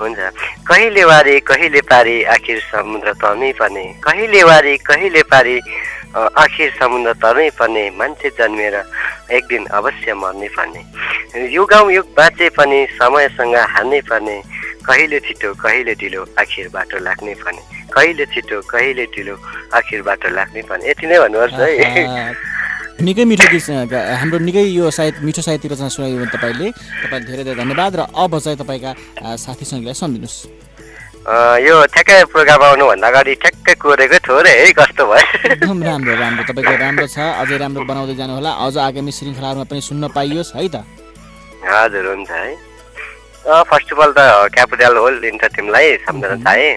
हुन्छ 0.00 0.18
कहिले 0.62 1.04
वारी 1.04 1.38
कहिले 1.42 1.80
पारी 1.82 2.22
आखिर 2.30 2.58
समुद्र 2.62 3.12
तर्नै 3.18 3.52
पर्ने 3.58 3.84
कहिले 4.00 4.42
वारी 4.42 4.76
कहिले 4.80 5.22
पारी 5.26 5.56
आखिर 6.14 6.70
समुद्र 6.78 7.12
तर्नै 7.18 7.48
पर्ने 7.58 7.84
मान्छे 7.98 8.28
जन्मेर 8.38 8.74
एक 9.34 9.44
दिन 9.50 9.66
अवश्य 9.72 10.14
मर्नै 10.14 10.48
पर्ने 10.54 10.82
युगौँ 11.50 11.90
युग 11.92 12.06
बाँचे 12.16 12.48
पनि 12.54 12.78
समयसँग 12.94 13.56
हार्नै 13.74 14.00
पर्ने 14.06 14.36
कहिले 14.86 15.18
छिटो 15.26 15.52
कहिले 15.58 15.94
ढिलो 15.98 16.22
आखिर 16.38 16.68
बाटो 16.70 16.98
लाग्नै 17.02 17.34
पर्ने 17.42 17.62
कहिले 17.90 18.24
छिटो 18.30 18.60
कहिले 18.70 19.04
ढिलो 19.10 19.34
आखिर 19.74 20.02
बाटो 20.02 20.28
लाग्नै 20.38 20.62
पर्ने 20.70 20.90
यति 20.90 21.06
नै 21.06 21.18
भन्नुपर्छ 21.18 21.54
है 21.58 22.59
निकै 23.00 23.24
मिठो 23.24 23.46
गीत 23.48 23.92
हाम्रो 24.20 24.38
निकै 24.44 24.64
यो 24.76 24.90
साहित्य 24.92 25.24
मिठो 25.24 25.42
साहित्य 25.42 25.68
रचना 25.72 25.88
सुनाइयो 25.88 26.16
भने 26.20 26.30
तपाईँले। 26.36 26.68
तपाईँलाई 26.70 27.24
धेरै 27.28 27.42
धेरै 27.44 27.56
धन्यवाद 27.56 27.92
र 27.96 28.00
अब 28.12 28.32
चाहिँ 28.44 28.58
तपाईँका 28.60 28.90
साथी 29.40 29.64
सङ्गीलाई 29.64 29.96
सम्झिनुहोस्। 29.96 30.36
यो 31.64 31.74
ठ्याक्कै 31.92 32.18
प्रोग्राम 32.32 32.60
आउनुभन्दा 32.60 33.08
अगाडि 33.08 33.32
ठ्याक्कै 33.40 33.74
कोरेको 33.80 34.18
थोरै 34.20 34.52
है 34.52 34.72
कस्तो 34.76 35.04
भयो? 35.08 35.26
एकदम 35.48 35.78
राम्रो 35.80 36.12
राम्रो 36.12 36.42
तपाईँको 36.48 36.74
राम्रो 36.84 37.06
छ। 37.08 37.18
अझै 37.40 37.56
राम्रो 37.56 37.82
बनाउँदै 37.88 38.14
जानुहोला। 38.20 38.50
अझ 38.68 38.76
आगामी 38.76 39.12
श्रृङ्खलाहरूमा 39.16 39.64
पनि 39.64 39.80
सुन्न 39.80 40.02
पाइयोस् 40.16 40.52
है 40.56 40.68
त। 40.68 40.84
हजुर 41.60 42.04
हुन्छ 42.04 42.30
है। 42.30 42.52
फर्स्ट 43.40 43.88
अफ 43.92 44.00
अल 44.00 44.12
त 44.12 44.20
क्यापिटल 44.52 44.96
होल 44.96 45.14
इन्टर 45.24 45.48
टिमलाई 45.56 45.86
सम्झन 46.04 46.44
चाहेँ। 46.44 46.72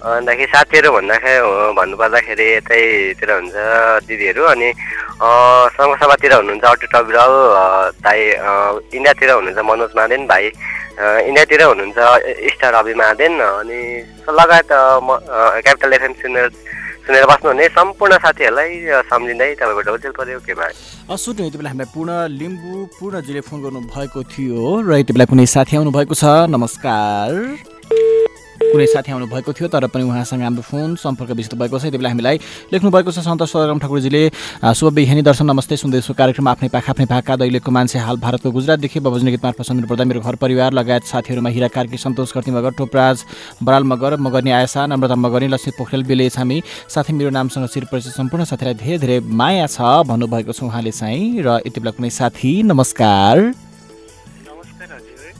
अन्तखेरि 0.00 0.46
साथीहरू 0.54 0.90
भन्दाखेरि 0.96 1.72
भन्नुपर्दाखेरि 1.78 2.46
यतैतिर 2.56 3.30
हुन्छ 3.36 3.54
दिदीहरू 4.08 4.44
अनि 4.52 4.68
सङ्घसभातिर 5.76 6.32
हुनुहुन्छ 6.34 6.64
अटुट 6.72 6.94
अविरल 7.00 7.34
अ, 7.60 7.64
दाई 8.04 8.20
अ, 8.32 8.52
इन्डियातिर 8.96 9.30
हुनुहुन्छ 9.30 9.60
मनोज 9.70 9.90
मादेन 10.00 10.26
भाइ 10.32 10.44
इन्डियातिर 11.28 11.62
हुनुहुन्छ 11.62 11.98
स्टार 12.54 12.74
अभि 12.80 12.94
मादेन 13.02 13.34
अनि 13.40 13.80
लगायत 14.40 14.72
म 15.04 15.08
क्यापिटल 15.64 15.92
एफएम 16.00 16.12
सुनेर 16.22 16.48
सुनेर 17.04 17.24
बस्नुहुने 17.30 17.66
सम्पूर्ण 17.76 18.16
साथीहरूलाई 18.24 18.72
सम्झिँदै 19.10 19.48
तपाईँबाट 19.60 19.88
उज्जवल 19.94 20.12
पऱ्यो। 20.18 20.38
के 20.46 20.52
अ, 20.52 21.16
सुन्नु 21.16 21.46
यति 21.46 21.58
बेला 21.58 21.70
हामीलाई 21.70 21.92
पूर्ण 21.94 22.10
लिम्बू 22.40 22.72
पूर्णजीले 22.98 23.40
फोन 23.48 23.58
गर्नु 23.64 23.80
भएको 23.92 24.20
थियो 24.32 24.80
र 24.88 24.98
यति 25.04 25.12
बेला 25.12 25.24
कुनै 25.32 25.46
साथी 25.56 25.76
आउनु 25.76 25.90
भएको 25.92 26.14
छ 26.16 26.24
नमस्कार। 26.56 27.28
कुनै 28.70 28.86
साथी 28.86 29.12
आउनु 29.12 29.26
भएको 29.26 29.52
थियो 29.52 29.68
तर 29.68 29.86
पनि 29.90 30.04
उहाँसँग 30.06 30.42
हाम्रो 30.42 30.62
फोन 30.62 30.94
सम्पर्क 30.96 31.30
विस्तृत 31.34 31.58
भएको 31.58 31.78
छ। 31.78 31.84
यति 31.90 31.98
बेला 31.98 32.08
हामीलाई 32.08 32.36
लेख्नु 32.72 32.90
भएको 32.90 33.10
छ 33.10 33.18
सन्तोष 33.26 33.50
सदरम 33.50 33.78
ठाकुरजीले। 33.82 34.22
शुभ 34.62 34.94
बिहानी 34.94 35.22
दर्शन 35.26 35.46
नमस्ते 35.50 35.76
सुन्दैछु 35.76 36.14
कार्यक्रम 36.14 36.48
आफ्नै 36.48 36.68
पाखा 36.70 36.90
आफ्नै 36.92 37.06
भाका 37.10 37.36
दैलेखको 37.42 37.70
मान्छे 37.70 37.98
हाल 37.98 38.16
भारतको 38.22 38.50
गुजरातदेखि 38.50 39.00
बबजनी 39.00 39.30
गीत 39.30 39.44
मार्फत 39.44 39.66
सम्झिनु 39.66 39.88
पर्दा 39.90 40.04
मेरो 40.06 40.20
घर 40.20 40.34
परिवार 40.38 40.72
लगायत 40.72 41.04
साथीहरूमा 41.10 41.50
हिरा 41.50 41.68
कार्की 41.74 41.98
सन्तोष 41.98 42.32
कर्ती 42.32 42.50
मगर 42.50 42.70
टोपराज 42.78 43.24
बराल 43.62 43.84
मगर 43.90 44.16
मगर्नी 44.22 44.50
आयसा 44.54 44.86
नम्रता 44.86 45.16
मगर्नी 45.18 45.48
लक्ष्मी 45.50 45.72
पोखरेल 45.78 46.02
बेले 46.06 46.28
छामी 46.30 46.62
साथै 46.94 47.12
मेरो 47.12 47.30
नामसँग 47.30 47.66
शिर 47.74 47.84
परिचय 47.90 48.14
सम्पूर्ण 48.14 48.44
साथीलाई 48.46 48.74
धेरै 48.76 48.98
धेरै 48.98 49.18
माया 49.34 49.66
छ 49.66 50.06
भन्नुभएको 50.06 50.52
छ 50.52 50.62
उहाँले 50.70 50.92
चाहिँ। 50.94 51.42
र 51.42 51.58
यति 51.66 51.80
बेला 51.80 51.92
कुनै 51.98 52.10
साथी 52.12 52.52
नमस्कार। 52.70 53.36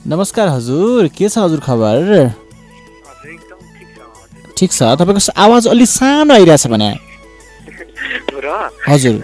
नमस्कार 0.07 0.47
हजुर 0.49 1.07
के 1.15 1.29
छ 1.29 1.37
हजुर 1.37 1.59
खबर? 1.61 2.40
ठिक 4.61 4.71
छ? 4.71 4.81
तपाईँको 5.01 5.21
आवाज 5.41 5.67
अलिक 5.73 5.89
सानो 5.89 6.33
आइरहेछ 6.33 6.67
भने। 6.67 6.89
हजुर। 8.87 9.15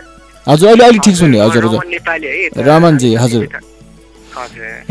हजुर 0.48 0.68
अहिले 0.70 0.84
अलिक 0.86 1.02
ठिक 1.06 1.16
सुन्यो। 1.16 1.40
हजुर 1.50 1.64
हजुर। 1.66 2.64
रमनजी 2.68 3.14
हजुर। 3.16 3.44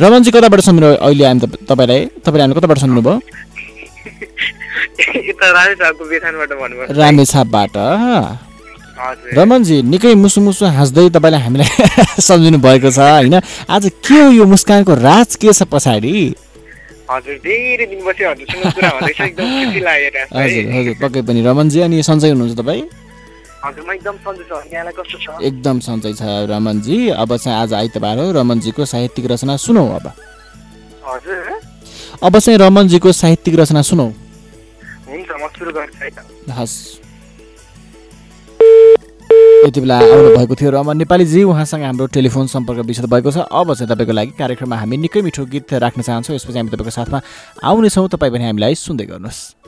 रमनजी 0.01 0.31
कताबाट 0.31 0.61
सम्झिनु 0.61 0.89
अहिले 0.97 1.25
त 1.39 1.45
तपाईँलाई 1.71 2.01
तपाईँले 2.25 2.43
हामी 2.43 2.55
कताबाट 2.59 2.79
सम्झिनु 2.79 3.03
भयो 3.03 3.21
रामेछापबाट 6.99 7.77
रमनजी 9.37 9.77
निकै 9.83 10.15
मुसु 10.15 10.41
मुसु 10.41 10.65
हाँस्दै 10.67 11.09
तपाईँलाई 11.11 11.41
हामीलाई 11.41 11.69
सम्झिनु 12.29 12.59
भएको 12.59 12.91
छ 12.91 12.99
होइन? 12.99 13.35
आज 13.69 13.85
के 14.09 14.19
हो 14.23 14.31
यो 14.33 14.45
मुस्कानको 14.45 14.95
राज 14.95 15.37
के 15.37 15.53
छ 15.53 15.63
पछाडि? 15.69 16.35
हजुर 17.11 17.37
धेरै 17.47 17.87
दिनपछि 17.87 18.23
हजुरसँग 18.25 18.65
कुरा 18.75 18.91
हुँदैछ 18.95 19.21
एकदम 19.21 19.47
खुसी 19.57 19.81
लागेर 19.81 20.17
हजुर 20.35 20.65
हजुर 20.75 20.95
पक्कै 21.03 21.21
पनि। 21.23 21.41
रमनजी 21.47 21.79
अनि 21.87 21.97
सन्चै 22.03 22.31
हुनुहुन्छ 22.31 22.59
तपाईँ? 22.61 22.83
एकदम 25.49 25.79
सन्चै 25.87 26.13
छु। 26.19 26.31
रमनजी 26.51 26.99
अब 27.23 27.31
चाहिँ 27.37 27.57
आज 27.59 27.71
आइतबार 27.75 28.19
हो। 28.19 28.27
रमनजीको 28.39 28.85
साहित्यिक 28.85 29.27
रचना 29.31 29.57
सुनौ 29.57 29.87
अब। 29.99 30.07
अब 32.23 32.39
चाहिँ 32.39 32.59
रमनजीको 32.59 33.13
साहित्यिक 33.13 33.55
रचना 33.61 33.83
सुनौ। 33.83 34.09
हुन्छ 35.07 35.31
म 35.31 35.47
सुरु 35.59 35.71
गर्छु 35.73 35.99
है 36.03 36.11
त। 36.11 36.19
हस्। 36.51 36.75
यति 39.67 39.81
बेला 39.81 39.97
आउनु 39.99 40.31
भएको 40.37 40.55
थियो 40.55 40.71
रमन 40.71 40.97
नेपालीजी 40.97 41.43
उहाँसँग 41.43 41.83
हाम्रो 41.83 42.07
टेलिफोन 42.15 42.47
सम्पर्क 42.47 42.79
विषय 42.87 43.07
भएको 43.11 43.31
छ। 43.31 43.47
अब 43.51 43.75
चाहिँ 43.75 43.89
तपाईँको 43.91 44.13
लागि 44.13 44.33
कार्यक्रममा 44.39 44.77
हामी 44.77 44.97
निकै 44.97 45.23
मिठो 45.23 45.45
गीत 45.45 45.75
राख्न 45.83 46.03
चाहन्छौँ। 46.03 46.37
यसपछि 46.37 46.59
हामी 46.59 46.71
तपाईँको 46.71 46.91
साथमा 46.91 47.21
आउनेछौँ। 47.65 48.09
तपाईँ 48.09 48.33
पनि 48.33 48.45
हामीलाई 48.47 48.75
सुन्दै 48.75 49.07
गर्नुहोस्। 49.11 49.66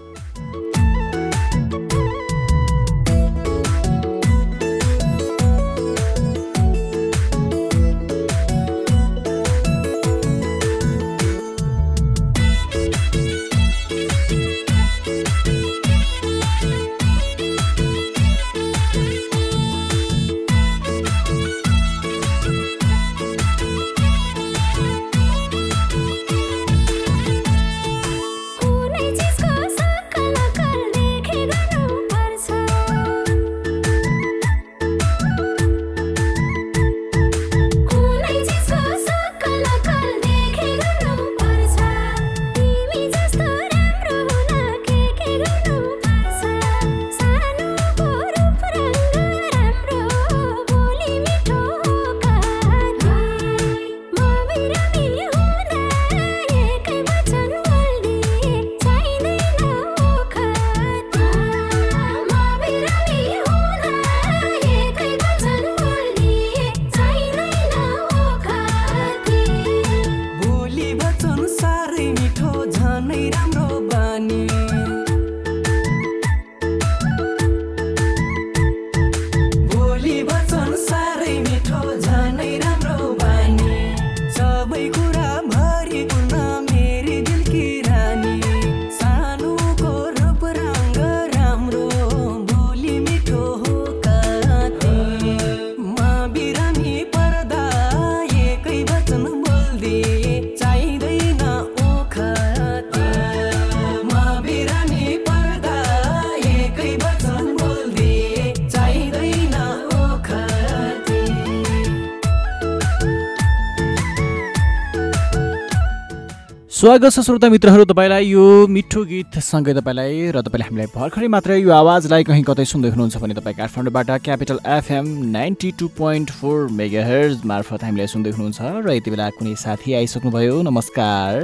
स्वागत 116.98 117.14
छ 117.14 117.22
श्रोता 117.24 117.48
मित्रहरू 117.48 117.84
तपाईँलाई 117.86 118.24
यो 118.26 118.44
मिठो 118.74 119.00
गीतसँगै 119.06 119.72
तपाईँलाई 119.74 120.34
र 120.34 120.40
तपाईँले 120.42 120.64
हामीलाई 120.66 120.86
भर्खरै 120.90 121.28
मात्रै 121.30 121.58
यो 121.62 121.70
आवाजलाई 121.70 122.24
कहीँ 122.26 122.42
कतै 122.42 122.64
सुन्दै 122.66 122.90
हुनुहुन्छ 122.90 123.16
भने 123.22 123.34
तपाईँ 123.38 123.54
काठमाडौँबाट 123.54 124.10
capital 124.26 124.58
FM 124.66 125.06
ninety 125.30 125.70
two 125.78 125.86
point 125.94 126.30
four 126.34 126.66
mega 126.74 127.04
hertz 127.06 127.46
मार्फत 127.46 127.84
हामीलाई 127.86 128.06
सुन्दै 128.14 128.30
हुनुहुन्छ 128.34 128.58
र 128.82 128.98
यति 128.98 129.10
बेला 129.14 129.28
कुनै 129.38 129.54
साथी 129.62 129.94
आइसक्नुभयो। 129.94 130.56
नमस्कार। 130.66 131.38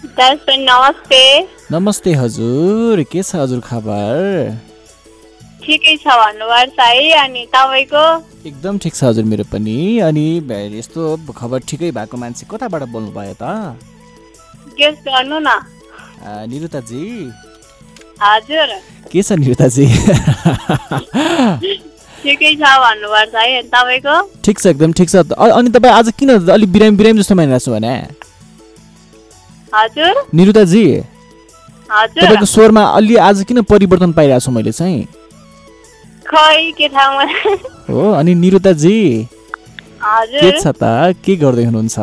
नमस्ते। 0.00 1.22
नमस्ते 1.76 2.12
हजुर। 2.24 3.04
के 3.12 3.20
छ 3.20 3.36
हजुर 3.36 3.60
खबर? 3.60 4.56
ठिकै 5.60 5.96
छ 6.00 6.16
भन्नुपर्छ 6.24 6.80
है 6.80 7.12
अनि 7.20 7.46
तपाईँको? 7.52 8.06
एकदम 8.48 8.78
ठिक 8.80 8.94
छ 8.96 9.12
हजुर 9.12 9.24
मेरो 9.28 9.44
पनि। 9.52 9.78
अनि 10.08 10.26
यस्तो 10.80 11.16
खबर 11.36 11.68
ठिकै 11.68 11.92
भएको 12.00 12.16
मान्छे 12.16 12.48
कताबाट 12.48 12.88
बोल्नुभयो 12.96 13.36
त? 13.44 13.76
गेस 14.80 14.96
गर्नु 15.06 15.38
न। 15.38 15.48
निरुताजी। 16.50 17.04
हजुर। 18.22 18.68
के 19.12 19.22
छ 19.22 19.32
निरुताजी? 19.40 19.86
ठिकै 22.22 22.52
छ 22.54 22.62
भन्नुपर्छ 22.82 23.34
है 23.34 23.62
तपाईँको? 23.72 24.14
ठिक 24.44 24.58
छ 24.58 24.66
एकदम 24.66 24.92
ठिक 24.92 25.08
छ। 25.10 25.16
अनि 25.32 25.70
तपाईँ 25.72 25.94
आज 25.94 26.12
किन 26.18 26.28
अलिक 26.36 26.72
बिरामी 26.72 26.96
बिरामी 26.96 27.18
जस्तो 27.20 27.34
मानिरहेको 27.34 27.64
छु 27.64 27.70
भने? 27.72 27.94
हजुर। 29.74 30.14
निरुताजी 30.34 30.84
तपाईँको 31.88 32.46
स्वरमा 32.46 32.82
अलि 32.98 33.16
आज 33.28 33.44
किन 33.48 33.62
परिवर्तन 33.64 34.12
पाइरहेको 34.12 34.44
छु 34.44 34.50
मैले 34.52 34.72
चाहिँ? 34.72 35.00
खै 36.28 36.70
के 36.78 36.86
मलाई 36.88 37.56
हो 37.88 38.12
अनि 38.12 38.34
निरुताजी 38.34 38.98
के 40.04 40.50
छ 40.60 40.66
त? 40.66 41.16
के 41.24 41.36
गर्दै 41.36 41.64
हुनुहुन्छ? 41.64 41.98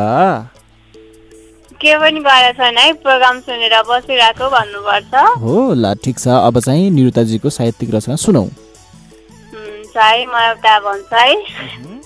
के 1.80 1.96
पनि 1.98 2.20
गरेको 2.20 2.52
छैन। 2.58 2.78
है 2.78 2.92
प्रोग्राम 3.02 3.40
सुनेर 3.40 3.74
बसिरहेको 3.88 4.48
भन्नुपर्छ। 4.50 5.14
हो 5.40 5.74
ल 5.74 5.94
ठिक 6.04 6.18
छ। 6.18 6.28
अब 6.28 6.60
चाहिँ 6.60 6.90
निरुताजीको 6.90 7.50
साहित्यिक 7.50 7.94
रचना 7.94 8.16
सुनौ। 8.16 8.42
हुन्छ 8.42 9.96
है 9.96 10.26
म 10.26 10.34
एउटा 10.48 10.78
भन्छु 10.80 11.16
है। 11.16 11.97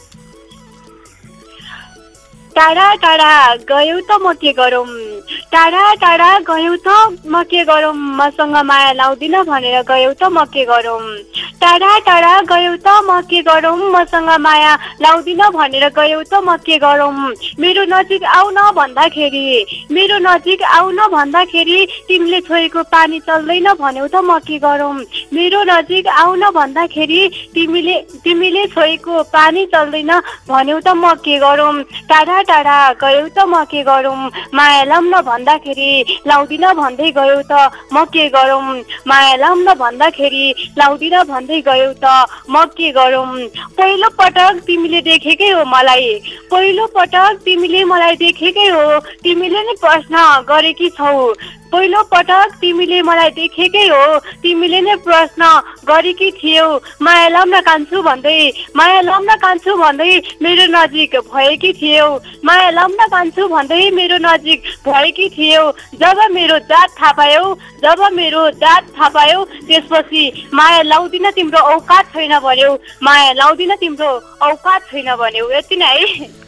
टाढा 2.56 2.94
टाढा 3.02 3.32
गयौ 3.68 3.98
त 4.08 4.18
म 4.22 4.32
के 4.40 4.52
गरौँ 4.52 4.84
टाढा 5.52 5.84
टाढा 6.02 6.28
गयौ 6.48 6.74
त 6.86 6.88
म 7.26 7.42
के 7.48 7.64
गरौँ 7.64 7.92
मसँग 8.20 8.56
माया 8.68 8.92
लाउँदिन 8.92 9.36
भनेर 9.48 9.80
गयौ 9.88 10.12
त 10.20 10.28
म 10.32 10.44
के 10.52 10.64
गरौँ 10.64 11.00
टाढा 11.62 11.92
टाढा 12.08 12.32
गयौ 12.50 12.74
त 12.84 12.88
म 13.08 13.20
के 13.30 13.40
गरौँ 13.42 13.76
मसँग 13.92 14.28
माया 14.40 14.72
लाउँदिन 15.00 15.40
भनेर 15.56 15.88
गयौ 15.96 16.22
त 16.28 16.42
म 16.44 16.56
के 16.66 16.76
गरौँ 16.78 17.12
मेरो 17.60 17.84
नजिक 17.88 18.24
आउन 18.36 18.58
भन्दाखेरि 18.76 19.44
मेरो 19.92 20.18
नजिक 20.20 20.62
आउन 20.76 20.98
भन्दाखेरि 21.08 21.86
तिमीले 22.08 22.40
छोएको 22.48 22.82
पानी 22.92 23.20
चल्दैन 23.28 23.72
भन्यौ 23.80 24.06
त 24.08 24.20
म 24.20 24.38
के 24.44 24.58
गरौँ 24.58 24.92
मेरो 25.32 25.62
नजिक 25.72 26.08
आउन 26.20 26.44
भन्दाखेरि 26.52 27.22
तिमीले 27.54 27.96
तिमीले 28.24 28.66
छोएको 28.76 29.22
पानी 29.32 29.66
चल्दैन 29.74 30.12
भन्यौ 30.48 30.80
त 30.80 30.88
म 30.96 31.14
के 31.24 31.38
गरौँ 31.38 31.72
टाढा 32.10 32.41
टाढा 32.48 32.76
गयौ 33.02 33.26
त 33.28 33.38
म 33.48 33.64
के 33.64 33.82
गरौँ? 33.82 34.30
माया 34.54 34.82
लाउन 34.84 35.14
भन्दाखेरि 35.22 35.90
लाउँदिन 36.26 36.64
भन्दै 36.80 37.10
गयौ 37.12 37.40
त 37.50 37.52
म 37.92 38.04
के 38.12 38.28
गरौँ? 38.28 38.62
माया 39.06 39.34
लाउन 39.36 39.66
भन्दाखेरि 39.74 40.44
लाउँदिन 40.78 41.16
भन्दै 41.30 41.60
गयौ 41.62 41.92
त 42.04 42.06
म 42.50 42.64
के 42.76 42.90
गरौँ? 42.92 43.26
पहिलो 43.78 44.08
पटक 44.18 44.62
तिमीले 44.66 45.00
देखेकै 45.02 45.50
हो 45.50 45.64
मलाई। 45.64 46.10
पहिलो 46.50 46.86
पटक 46.96 47.40
तिमीले 47.44 47.84
मलाई 47.84 48.16
देखेकै 48.16 48.68
हो। 48.68 48.84
तिमीले 49.24 49.62
नै 49.62 49.74
प्रश्न 49.80 50.16
गरेकी 50.48 50.88
छौ। 50.98 51.12
पहिलो 51.72 52.02
पटक 52.12 52.56
तिमीले 52.60 53.00
मलाई 53.02 53.30
देखेकै 53.32 53.86
हो। 53.88 54.18
तिमीले 54.42 54.80
नै 54.80 54.94
प्रश्न 55.04 55.42
गरेकी 55.88 56.30
थियौ। 56.38 56.66
माया 57.00 57.28
लाउन 57.28 57.60
कान्छु 57.62 58.02
भन्दै 58.02 58.36
माया 58.76 59.00
लाउन 59.00 59.30
कान्छु 59.44 59.76
भन्दै 59.76 60.10
मेरो 60.42 60.66
नजिक 60.70 61.16
भएकी 61.32 61.72
थियौ। 61.80 62.08
माया 62.44 62.70
लाउन 62.70 63.00
कान्छु 63.14 63.48
भन्दै 63.48 63.90
मेरो 63.90 64.16
नजिक 64.20 64.60
भएकी 64.86 65.28
थियौ। 65.36 65.64
जब 66.02 66.18
मेरो 66.32 66.58
जात 66.68 66.90
थाहा 67.00 67.12
पायौ 67.12 67.54
जब 67.84 68.00
मेरो 68.12 68.42
जात 68.62 68.92
थाहा 68.96 69.08
पायौ 69.08 69.44
त्यसपछि 69.68 70.22
माया 70.54 70.82
लाउँदिन 70.82 71.30
तिम्रो 71.30 71.60
औकात 71.72 72.12
छैन 72.14 72.38
भन्यौ। 72.38 72.76
माया 73.02 73.32
लाउँदिन 73.32 73.74
तिम्रो 73.76 74.10
औकात 74.42 74.80
छैन 74.90 75.14
भन्यौ। 75.16 75.50
यति 75.50 75.76
नै 75.76 75.98
है। 76.12 76.41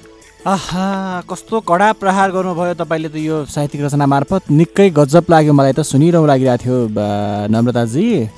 आहा 0.44 1.24
कस्तो 1.24 1.60
कडा 1.64 1.88
प्रहार 1.96 2.30
गर्नुभयो 2.30 2.74
तपाईँले 2.76 3.08
त 3.08 3.16
यो 3.16 3.48
साहित्यिक 3.48 3.84
रचना 3.84 4.04
मार्फत। 4.04 4.52
निकै 4.52 4.92
गजब 4.92 5.24
लाग्यो 5.32 5.52
मलाई 5.56 5.72
त 5.72 5.80
सुनिरहँ 5.88 6.26
लागिरहेको 6.28 6.60
थियो 6.60 6.76
नम्रताजी। 7.48 8.28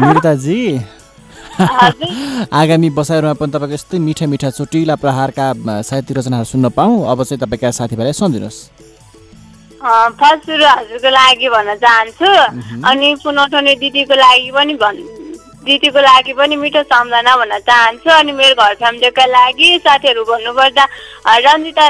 निरुताजी। 0.00 0.60
आगामी 2.60 2.88
बसाइहरूमा 2.96 3.36
पनि 3.36 3.52
तपाईँको 3.52 3.76
यस्तै 3.76 3.98
मिठा 4.00 4.26
मिठा 4.32 4.48
चोटिला 4.56 4.94
प्रहारका 4.96 5.46
साहित्यिक 5.84 6.18
रचनाहरू 6.18 6.48
सुन्न 6.48 6.72
पाऊँ। 6.72 7.04
अब 7.12 7.18
चाहिँ 7.28 7.40
तपाईँका 7.44 7.70
साथीभाइलाई 7.76 8.16
सम्झिनुहोस्। 8.16 8.58
फर्स्ट 10.16 10.42
सुरु 10.48 10.64
हजुरको 10.64 11.10
लागि 11.12 11.48
भन्न 11.52 11.76
चाहन्छु। 11.84 12.30
अनि 12.88 13.08
फोन 13.20 13.38
उठाउने 13.44 13.74
दिदीको 13.84 14.14
लागि 14.16 14.50
पनि 14.56 14.74
भन् 14.80 15.21
दिदीको 15.64 16.00
लागि 16.00 16.32
पनि 16.34 16.56
मिठो 16.56 16.82
सम्झना 16.90 17.36
भन्न 17.36 17.58
चाहन्छु 17.68 18.10
अनि 18.10 18.32
मेरो 18.34 18.54
घर 18.62 18.74
फ्यामिलीका 18.82 19.24
लागि 19.26 19.68
साथीहरू 19.86 20.24
भन्नुपर्दा 20.30 20.84
रन्जिता 21.46 21.86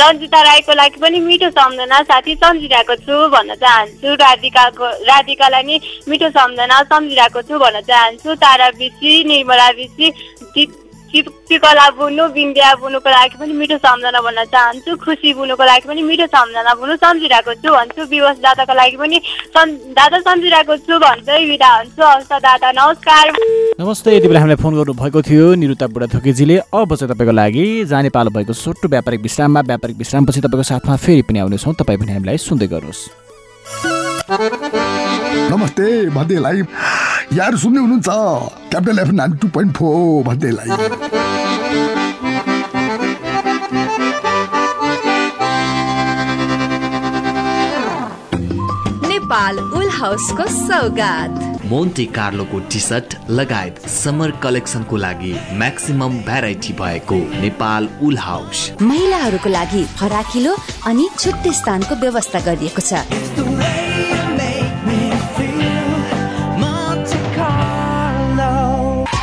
रन्जिता 0.00 0.42
राईको 0.48 0.72
लागि 0.80 0.98
पनि 1.02 1.20
मिठो 1.26 1.50
सम्झना 1.58 2.02
साथी 2.06 2.34
सम्झिरहेको 2.38 2.94
छु 3.02 3.14
भन्न 3.34 3.54
चाहन्छु। 3.64 4.14
राधिकाको 4.22 4.86
राधिकालाई 5.10 5.62
नि 5.66 5.80
मिठो 6.08 6.28
सम्झना 6.38 6.82
सम्झिरहेको 6.86 7.42
छु 7.42 7.58
भन्न 7.58 7.80
चाहन्छु। 7.90 8.34
तारा 8.38 8.70
बिसी 8.78 9.12
निर्मला 9.24 9.70
बिसी 9.78 10.06
चिकला 11.22 11.86
बुनु 11.98 12.24
बिन्द्या 12.36 12.74
बुनुको 12.80 13.10
लागि 13.10 13.36
पनि 13.40 13.52
मिठो 13.52 13.76
सम्झना 13.78 14.20
भन्न 14.20 14.44
चाहन्छु 14.52 14.96
खुसी 15.04 15.32
बुनुको 15.34 15.64
लागि 15.64 15.88
पनि 15.88 16.02
मिठो 16.02 16.26
सम्झना 16.26 16.74
बुनु 16.74 16.96
सम्झिरहेको 16.96 17.52
छु 17.62 17.70
भन्छु 17.72 18.02
विवश 18.10 18.36
दादाको 18.44 18.74
लागि 18.74 18.96
पनि 18.96 19.16
दादा 19.96 20.18
सम्झिरहेको 20.20 20.76
छु 20.76 20.98
भन्दै 20.98 21.44
विदा 21.46 21.70
हुन्छु। 21.76 22.02
हवस् 22.02 22.28
दादा 22.32 22.70
नमस्कार। 22.72 23.26
नमस्ते 23.80 24.16
यति 24.16 24.28
बेला 24.28 24.40
हामीलाई 24.40 24.62
फोन 24.62 24.74
गर्नुभएको 24.76 25.22
थियो 25.22 25.54
निरुता 25.54 25.86
बुढाथोकेजीले। 25.86 26.56
अब 26.74 26.94
चाहिँ 26.94 27.14
तपाईँको 27.14 27.32
लागि 27.32 27.84
जाने 27.86 28.08
पालो 28.10 28.30
भएको 28.30 28.52
छोटो 28.54 28.88
व्यापारिक 28.88 29.20
विश्राममा 29.22 29.60
व्यापारिक 29.60 29.96
विश्रामपछि 29.96 30.40
तपाईँको 30.40 30.62
साथमा 30.62 30.96
फेरि 30.96 31.22
पनि 31.22 31.38
आउनेछौँ। 31.38 31.74
तपाईँ 31.74 31.98
पनि 32.00 32.12
हामीलाई 32.12 32.38
सुन्दै 32.38 32.66
गर्नुहोस्। 32.66 33.02
नमस्ते 35.50 35.86
यार 37.32 37.56
सुन्दै 37.58 37.80
हुनुहुन्छ। 37.80 38.08
Capital 38.70 38.98
F 38.98 39.08
nine 39.12 39.32
two 39.36 39.48
point 39.54 39.76
four 39.76 40.22
भदेलाई 40.24 40.68
Nepal 49.08 49.58
उल 49.58 49.88
हाउसको 49.90 50.46
सौगात। 50.48 51.44
मोन्टे 51.66 52.04
कार्लोको 52.16 52.58
टी 52.72 52.80
सर्ट 52.80 53.16
लगायत 53.30 53.78
समर 53.90 54.30
कलेक्सनको 54.42 54.96
लागि 54.96 55.32
म्याक्सिमम 55.58 56.18
भेराइटी 56.26 56.72
भएको 56.80 57.18
नेपाल 57.42 57.88
उल 58.02 58.18
हाउस 58.18 58.70
महिलाहरूको 58.82 59.48
लागि 59.50 59.84
फराकिलो 59.98 60.56
अनि 60.86 61.08
छुट्टै 61.18 61.52
स्थानको 61.60 61.94
व्यवस्था 62.04 62.40
गरिएको 62.46 62.80
छ। 62.80 63.02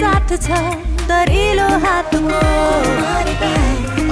साथ 0.00 0.36
छ 0.46 0.60
दरिलो 1.10 1.68
हातको 1.84 2.42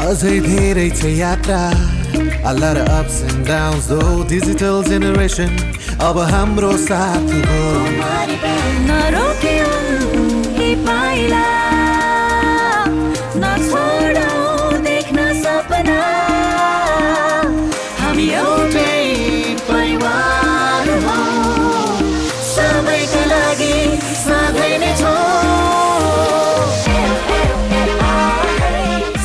अझै 0.06 0.38
धेरै 0.48 0.88
छ 1.00 1.14
यात्रा 1.18 1.60
A 2.48 2.52
lot 2.54 2.76
of 2.80 2.88
ups 2.96 3.16
and 3.28 3.46
downs 3.46 3.86
though 3.92 4.24
Digital 4.32 4.76
generation 4.90 5.50
अब 6.08 6.18
हाम्रो 6.32 6.72
साथ 6.84 7.34
हो 7.50 7.62
नरोक्यौ 8.88 9.70
यी 10.60 10.74
पाइला 10.86 11.44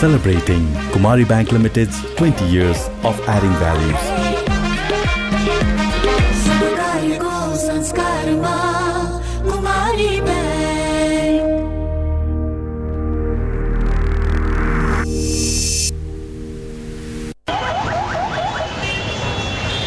Celebrating 0.02 0.66
Kumari 0.94 1.28
Bank 1.28 1.52
Limited's 1.52 2.02
20 2.16 2.46
years 2.46 2.90
of 3.04 3.14
adding 3.28 3.54
values. 3.62 4.31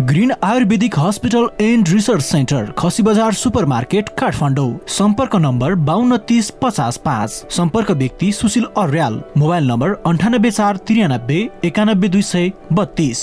Green 0.00 0.32
Ayurvedic 0.42 0.94
hospital 0.98 1.48
and 1.60 1.88
research 1.88 2.22
centre 2.22 2.70
Khasi 2.78 3.02
Bazar 3.02 3.32
super 3.32 3.64
market 3.64 4.08
Kathmandu. 4.08 4.78
सम्पर्क 4.88 5.36
नम्बर 5.36 5.74
बाहन्न 5.74 6.16
तिस 6.16 6.50
पचास 6.62 6.96
पाँच। 6.96 7.30
सम्पर्क 7.30 7.90
व्यक्ति 7.90 8.32
सुशील 8.32 8.64
अर्याल। 8.76 9.22
मोबाइल 9.36 9.68
नम्बर 9.68 9.94
अन्ठानब्बे 10.06 10.50
चार 10.50 10.76
त्रियानब्बे 10.76 11.48
एकानब्बे 11.64 12.08
दुई 12.08 12.22
सय 12.22 12.52
बत्तिस। 12.72 13.22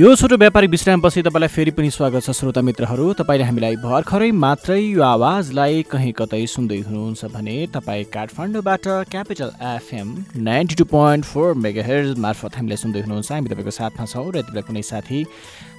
यो 0.00 0.14
छोटो 0.16 0.36
व्यापारिक 0.40 0.70
विश्रामपछि 0.70 1.22
तपाईँलाई 1.22 1.48
फेरि 1.52 1.70
पनि 1.76 1.90
स्वागत 1.90 2.24
छ 2.24 2.32
श्रोता 2.32 2.60
मित्रहरू। 2.64 3.12
तपाईँले 3.20 3.44
हामीलाई 3.44 3.76
भर्खरै 3.76 4.30
मात्रै 4.32 4.78
यो 4.80 5.02
आवाजलाई 5.04 5.82
कहीँ 5.92 6.12
कतै 6.16 6.40
सुन्दै 6.48 6.78
हुनुहुन्छ 6.88 7.24
भने 7.28 7.56
तपाईँ 7.74 8.04
काठमाडौँबाट 8.08 8.86
capital 9.12 9.50
FM 9.60 10.08
ninety 10.40 10.74
two 10.80 10.84
point 10.88 11.24
four 11.28 11.52
mega 11.64 11.82
hertz 11.84 12.16
मार्फत 12.16 12.56
हामीलाई 12.56 12.80
सुन्दै 12.80 13.00
हुनुहुन्छ। 13.04 13.32
हामी 13.32 13.48
तपाईँको 13.52 13.72
साथमा 13.76 14.06
छौँ 14.08 14.24
र 14.24 14.40
यति 14.40 14.52
बेला 14.52 14.62
कुनै 14.64 14.82
साथी 14.88 15.20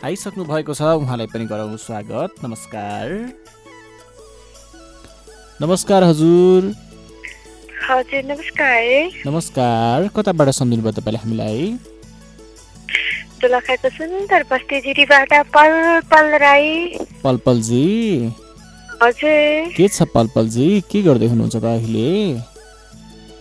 आइसक्नु 0.05 0.45
भएको 0.53 0.73
छ 0.77 0.81
उहाँलाई 1.01 1.27
पनि 1.33 1.45
गराउनु 1.49 1.77
स्वागत। 1.81 2.45
नमस्कार। 2.45 3.05
नमस्कार 5.65 6.03
हजुर। 6.03 6.61
हजुर 7.89 8.21
नमस्कार। 8.29 8.85
नमस्कार। 9.25 9.97
कताबाट 10.13 10.53
सम्झिनु 10.61 10.83
भयो 10.85 10.93
तपाईँले 11.01 11.23
हामीलाई? 11.25 11.73
दोलखाको 13.41 13.89
सुन्दर 13.97 14.43
बस्ती 14.51 14.79
जिरीबाट 14.81 15.33
पल 15.55 15.73
पल 16.11 16.27
राई। 16.45 16.69
पलपलजी? 17.23 17.87
हजुर। 19.01 19.73
के 19.75 19.87
छ 19.87 20.05
पलपलजी? 20.13 20.69
के 20.91 21.01
गर्दै 21.01 21.27
हुनुहुन्छ 21.33 21.55
त 21.55 21.65
अहिले? 21.65 22.09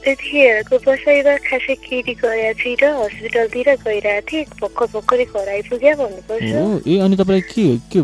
त्यतिखेरको 0.01 0.76
बसाइमा 0.80 1.34
खासै 1.44 1.74
केटी 1.84 2.14
गएका 2.24 2.53
थिइनँ 2.61 2.90
हस्पिटलतिर 3.01 3.68
गइरहेको 3.84 4.26
थिएँ। 4.30 4.44
भर्खर 4.61 4.86
भर्खरै 4.96 5.24
घर 5.28 5.48
आइपुग्यो 5.61 5.94
भन्नुपर्छ। 6.01 6.53
ए 6.88 6.94
अनि 7.05 7.16
तपाईँलाई 7.20 7.44
के 7.53 7.66
के 7.92 8.01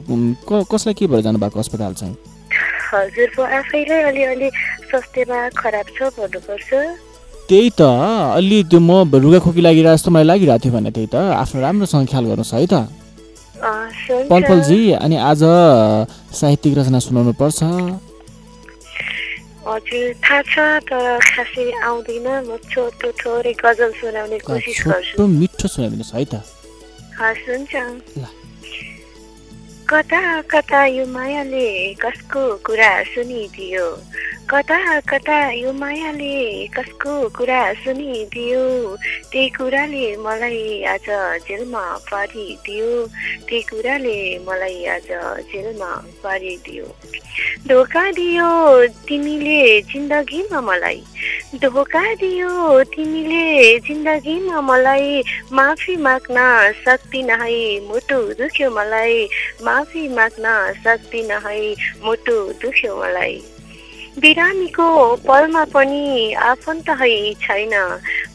कसलाई 0.68 0.94
के 0.94 1.06
भएर 1.08 1.20
जानुभएको 1.24 1.56
अस्पताल 1.60 1.94
चाहिँ? 1.96 2.16
हजुर 2.92 3.28
म 3.38 3.40
आफैलाई 3.58 4.02
अलिअलि 4.12 4.48
स्वास्थ्यमा 4.92 5.38
खराब 5.56 5.86
छ 5.96 5.98
भन्नुपर्छ। 6.20 6.70
त्यही 7.48 7.68
त। 7.78 7.82
अलि 8.38 8.58
त्यो 8.70 8.78
म 8.80 8.90
रुगाखोकी 9.06 9.60
लागिरहेको 9.66 9.96
जस्तो 9.96 10.10
मलाई 10.10 10.26
लागिरहेको 10.30 10.62
थियो 10.62 10.72
भने 10.76 10.90
त्यही 10.90 11.08
त। 11.14 11.16
आफ्नो 11.42 11.58
राम्रोसँग 11.62 12.06
ख्याल 12.10 12.24
गर्नुहोस् 12.30 12.54
है 12.54 12.66
त। 12.66 12.74
पलपलजी 14.30 14.80
अनि 15.04 15.16
आज 15.16 15.42
साहित्यिक 16.40 16.72
रचना 16.78 16.98
सुनाउनु 17.06 17.32
पर्छ 17.40 17.60
हजुर 19.66 20.06
थाहा 20.22 20.40
छ 20.46 20.54
तर 20.86 21.18
खासै 21.26 21.64
आउँदैन। 21.82 22.28
म 22.46 22.54
छोटो 22.70 23.08
थोरै 23.18 23.54
गजल 23.58 23.90
सुनाउने 23.98 24.38
कोसिस 24.46 24.78
गर्छु। 24.86 25.26
मिठो 25.26 25.66
सुनाइदिनुहोस् 25.66 26.14
है 26.14 26.24
त। 26.30 26.34
हस् 27.18 27.44
हुन्छ। 27.50 27.74
कता 29.90 30.20
कता 30.50 30.80
यो 30.86 31.04
मायाले 31.06 31.66
कसको 32.02 32.42
कुरा 32.66 32.92
सुनिदियो? 33.10 33.86
कता 34.50 34.78
कता 35.10 35.38
यो 35.50 35.72
मायाले 35.74 36.66
कसको 36.70 37.12
कुरा 37.34 37.62
सुनिदियो? 37.82 38.62
त्यही 39.32 39.48
कुराले 39.50 40.06
मलाई 40.22 40.82
आज 40.86 41.06
जेलमा 41.50 41.82
पारिदियो। 42.06 42.90
त्यही 43.48 43.62
कुराले 43.70 44.18
मलाई 44.46 44.84
आज 44.94 45.08
जेलमा 45.50 45.90
पारिदियो। 46.22 46.86
धोका 47.66 48.04
दियो 48.12 48.50
तिमीले 49.08 49.82
जिन्दगीमा 49.90 50.60
मलाई। 50.60 51.02
धोका 51.62 52.04
दियो 52.14 52.82
तिमीले 52.94 53.78
जिन्दगीमा 53.88 54.60
मलाई। 54.60 55.22
माफी 55.52 55.96
माग्न 56.06 56.38
सक्दिन 56.86 57.30
है 57.42 57.58
मुटु 57.88 58.22
दुख्यो 58.38 58.70
मलाई। 58.78 59.28
माफी 59.66 60.08
माग्न 60.14 60.46
सक्दिन 60.86 61.30
है 61.46 61.58
मुटु 62.06 62.38
दुख्यो 62.62 62.96
मलाई। 63.02 63.42
बिरामीको 64.16 64.88
पलमा 65.28 65.64
पनि 65.72 66.32
आफन्त 66.32 66.86
छैन। 67.40 67.72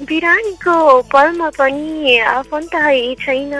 बिरामीको 0.06 0.76
पलमा 1.10 1.50
पनि 1.50 2.18
आफन्त 2.20 2.76
छैन। 3.22 3.54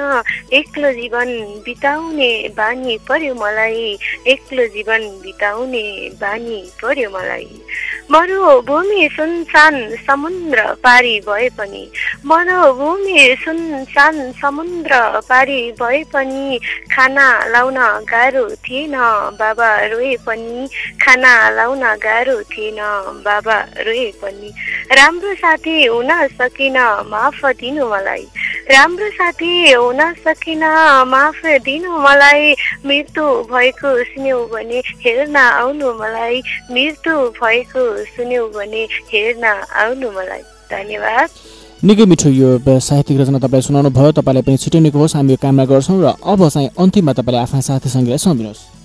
एक्लो 0.54 0.92
जीवन 0.94 1.30
बिताउने 1.66 2.32
बानी 2.58 2.98
पर्यो 3.10 3.34
मलाई। 3.36 3.98
एक्लो 4.28 4.66
जीवन 4.68 5.02
बिताउने 5.24 5.84
बानी 6.22 6.62
पर्यो 6.82 7.10
मलाई। 7.10 7.50
मरुभूमि 8.12 9.10
सुनसान 9.18 9.76
समुद्र 10.08 10.64
पारी 10.84 11.20
भए 11.26 11.50
पनि। 11.58 11.84
मरुभूमि 12.26 13.36
सुनसान 13.46 14.32
समुद्र 14.42 15.02
पारी 15.30 15.62
भए 15.82 16.04
पनि 16.14 16.60
खाना 16.94 17.28
लाउन 17.50 17.78
गाह्रो 18.12 18.46
थिएन। 18.62 18.96
बाबा 19.42 19.76
रोए 19.86 20.16
पनि 20.28 20.70
खाना 21.02 21.34
लाउन 21.50 21.82
गाह्रो 21.82 22.10
थिएन 22.52 22.80
बाबा 23.26 23.58
रोए 23.88 24.12
पनि 24.22 24.50
राम्रो 24.98 25.34
साथी 25.36 25.76
हुन 25.86 26.12
सकिन 26.38 26.78
माफ 27.08 27.40
दिनु 27.60 27.86
मलाई। 27.90 28.24
राम्रो 28.72 29.10
साथी 29.10 29.52
हुन 29.72 30.02
सकिन 30.26 30.64
माफ 31.08 31.42
दिनु 31.66 31.92
मलाई। 32.00 32.54
मृत्यु 32.86 33.26
भएको 33.52 33.90
सुन्यौ 34.04 34.40
भने 34.54 34.80
हेर्न 35.04 35.36
आउनु 35.38 35.94
मलाई। 36.02 36.42
मृत्यु 36.72 37.16
भएको 37.40 37.84
सुन्यौ 38.06 38.48
भने 38.56 38.84
हेर्न 39.14 39.46
आउनु 39.46 40.12
मलाई। 40.12 40.44
धन्यवाद। 40.72 41.30
निकै 41.84 42.06
मिठो 42.06 42.30
यो 42.30 42.50
साहित्यिक 42.80 43.20
रचना 43.22 43.40
तपाईँले 43.40 43.62
सुनाउनु 43.62 43.90
भयो 43.90 44.12
तपाईँलाई 44.20 44.44
पनि 44.44 44.58
छिटै 44.58 44.80
निको 44.80 45.00
होस्। 45.00 45.16
हामी 45.16 45.34
यो 45.34 45.38
कामना 45.42 45.66
गर्छौँ 45.66 45.98
र 46.04 46.14
अब 46.22 46.48
चाहिँ 46.50 46.70
अन्तिममा 46.78 47.14
तपाईँले 47.14 47.42
आफ्ना 47.42 47.62
साथी 47.62 47.90
सङ्गीलाई 47.90 48.18
सुनाइदिनुहोस् 48.18 48.81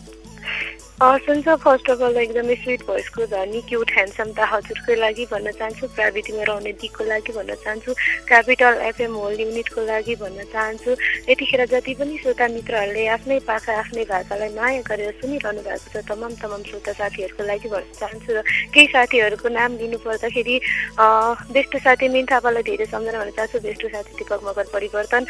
सुन्छ 0.98 1.54
फर्स्ट 1.62 1.88
अफ 1.90 2.00
अल 2.02 2.16
एकदमै 2.16 2.54
स्विट 2.56 2.82
भोइसको 2.86 3.24
धनी 3.30 3.60
क्युट 3.62 3.90
ह्यान्डसम 3.94 4.28
त 4.28 4.44
हजुरको 4.52 4.94
लागि 5.00 5.24
भन्न 5.32 5.50
चाहन्छु 5.52 5.86
प्राविधिकमा 5.92 6.44
रहने 6.50 6.72
दिकको 6.80 7.04
लागि 7.04 7.32
भन्न 7.36 7.54
चाहन्छु 7.64 7.92
क्यापिटल 8.30 8.80
एफएम 8.86 9.14
होल 9.14 9.34
युनिटको 9.40 9.84
लागि 9.88 10.14
भन्न 10.22 10.44
चाहन्छु 10.54 10.94
यतिखेर 11.28 11.64
जति 11.72 11.94
पनि 11.98 12.16
श्रोता 12.22 12.48
मित्रहरूले 12.54 13.04
आफ्नै 13.16 13.38
पाखा 13.44 13.72
आफ्नै 13.80 14.04
भाषालाई 14.12 14.48
माया 14.56 14.80
गरेर 14.88 15.12
सुनिरहनु 15.20 15.60
भएको 15.68 15.92
छ 15.92 16.04
तमाम 16.08 16.32
तमाम 16.40 16.62
श्रोता 16.70 16.92
साथीहरूको 17.02 17.44
लागि 17.44 17.68
भन्न 17.68 17.92
चाहन्छु 18.00 18.32
र 18.32 18.42
केही 18.72 18.86
साथीहरूको 18.96 19.48
नाम 19.58 19.76
लिनु 19.76 19.98
पर्दाखेरि 20.00 20.56
अँ, 20.56 21.52
बेष्ट 21.52 21.76
साथी 21.84 22.08
मिन 22.16 22.24
थापालाई 22.32 22.62
धेरै 22.70 22.88
सम्झना 22.94 23.18
भन्न 23.20 23.36
चाहन्छु 23.36 23.60
बेष्ट 23.68 23.86
साथी 23.92 24.16
दिपक 24.22 24.48
मगर 24.48 24.72
परिवर्तन 24.72 25.28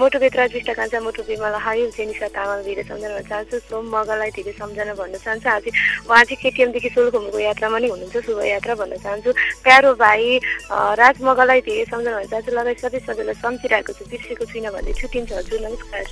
मोटो 0.00 0.24
बेत्रा 0.24 0.48
विष्ट 0.56 0.72
कान्छा 0.80 1.04
मोटो 1.04 1.28
बिमला 1.28 1.60
हायुल 1.68 1.92
जेनिसा 2.00 2.32
तामाङ 2.32 2.64
धेरै 2.64 2.88
सम्झना 2.90 3.14
भन्न 3.14 3.28
चाहन्छु 3.28 3.62
सोम 3.68 3.94
मगरलाई 3.98 4.36
धेरै 4.40 4.58
सम्झना 4.58 5.00
भन्न 5.02 5.16
चाहन्छु। 5.24 5.48
आज 5.50 5.64
उहाँ 6.08 6.22
चाहिँ 6.24 6.40
केटिएमदेखि 6.42 6.88
सोलखुम्बुको 6.94 7.38
यात्रामा 7.38 7.78
नै 7.82 7.88
हुनुहुन्छ 7.92 8.16
शुभ 8.26 8.38
यात्रा 8.46 8.74
भन्न 8.80 8.94
चाहन्छु। 9.04 9.30
प्यारो 9.64 9.90
भाइ 10.02 10.22
अँ, 10.70 10.94
राज 11.00 11.16
मगरलाई 11.22 11.60
धेरै 11.66 11.84
सम्झना 11.90 12.22
चाहन्छु। 12.30 12.50
लगायत 12.52 12.78
सबै 12.84 12.98
सजिलो 13.06 13.32
सम्झिरहेको 13.42 13.92
छु 13.92 14.04
बिर्सेको 14.10 14.44
छुइनँ 14.50 14.70
भन्दै 14.72 14.92
छुट्टिन्छ 15.00 15.30
हजुर 15.32 15.60
नमस्कार। 15.66 16.04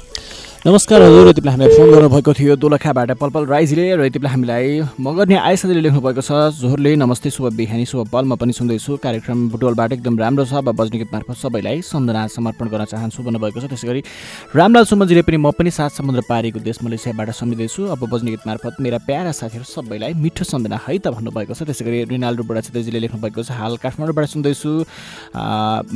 नमस्कार 0.67 1.03
हजुर। 1.03 1.29
यति 1.29 1.41
बेला 1.41 1.53
हामीलाई 1.53 1.77
फोन 1.77 1.91
गर्नुभएको 1.91 2.33
थियो 2.37 2.55
दोलखाबाट 2.61 3.11
पलपल 3.17 3.45
राइजीले 3.49 3.97
र 3.97 4.05
यति 4.05 4.19
बेला 4.21 4.31
हामीलाई 4.31 4.81
मगर्ने 5.01 5.37
आयसाले 5.41 5.81
लेख्नुभएको 5.81 6.21
छ। 6.21 6.53
जोहरले 6.53 6.95
नमस्ते 7.01 7.31
शुभ 7.33 7.57
बिहानी 7.57 7.85
शुभ 7.89 8.13
पलमा 8.13 8.37
पनि 8.37 8.53
सुन्दैछु। 8.53 8.97
कार्यक्रम 9.01 9.49
बुटोलबाट 9.57 9.93
एकदम 9.93 10.19
राम्रो 10.21 10.45
छ। 10.45 10.61
अब 10.61 10.69
बज्ने 10.77 10.99
गीत 11.01 11.13
मार्फत 11.13 11.37
सबैलाई 11.41 11.81
सम्झना 11.81 12.27
समर्पण 12.37 12.69
गर्न 12.69 12.85
चाहन्छु 12.93 13.23
भन्नुभएको 13.25 13.57
छ। 13.57 13.65
त्यसै 13.73 13.89
गरी 13.89 14.01
रामलाल 14.53 14.85
सुमनजीले 14.85 15.23
पनि 15.25 15.37
म 15.41 15.49
पनि 15.57 15.71
सात 15.73 15.97
समुद्र 15.97 16.29
पारीको 16.29 16.61
देश 16.61 16.85
मलेसियाबाट 16.85 17.33
सम्झिँदैछु। 17.41 17.97
अब 17.97 18.05
बज्ने 18.05 18.31
गीत 18.37 18.45
मार्फत 18.45 18.85
मेरा 18.85 18.99
प्यारा 19.09 19.33
साथीहरू 19.33 19.65
सबैलाई 19.65 20.13
मिठो 20.13 20.45
सम्झना 20.45 20.77
है 20.77 20.99
त 21.01 21.09
भन्नुभएको 21.09 21.57
छ। 21.57 21.65
त्यसै 21.73 21.89
गरी 21.89 22.05
रिनाल्डो 22.13 22.45
बुढा 22.45 22.61
छेत्रीजीले 22.69 23.01
लेख्नुभएको 23.09 23.49
छ। 23.49 23.57
हाल 23.57 23.81
काठमाडौँबाट 23.81 24.29
सुन्दैछु। 24.29 24.71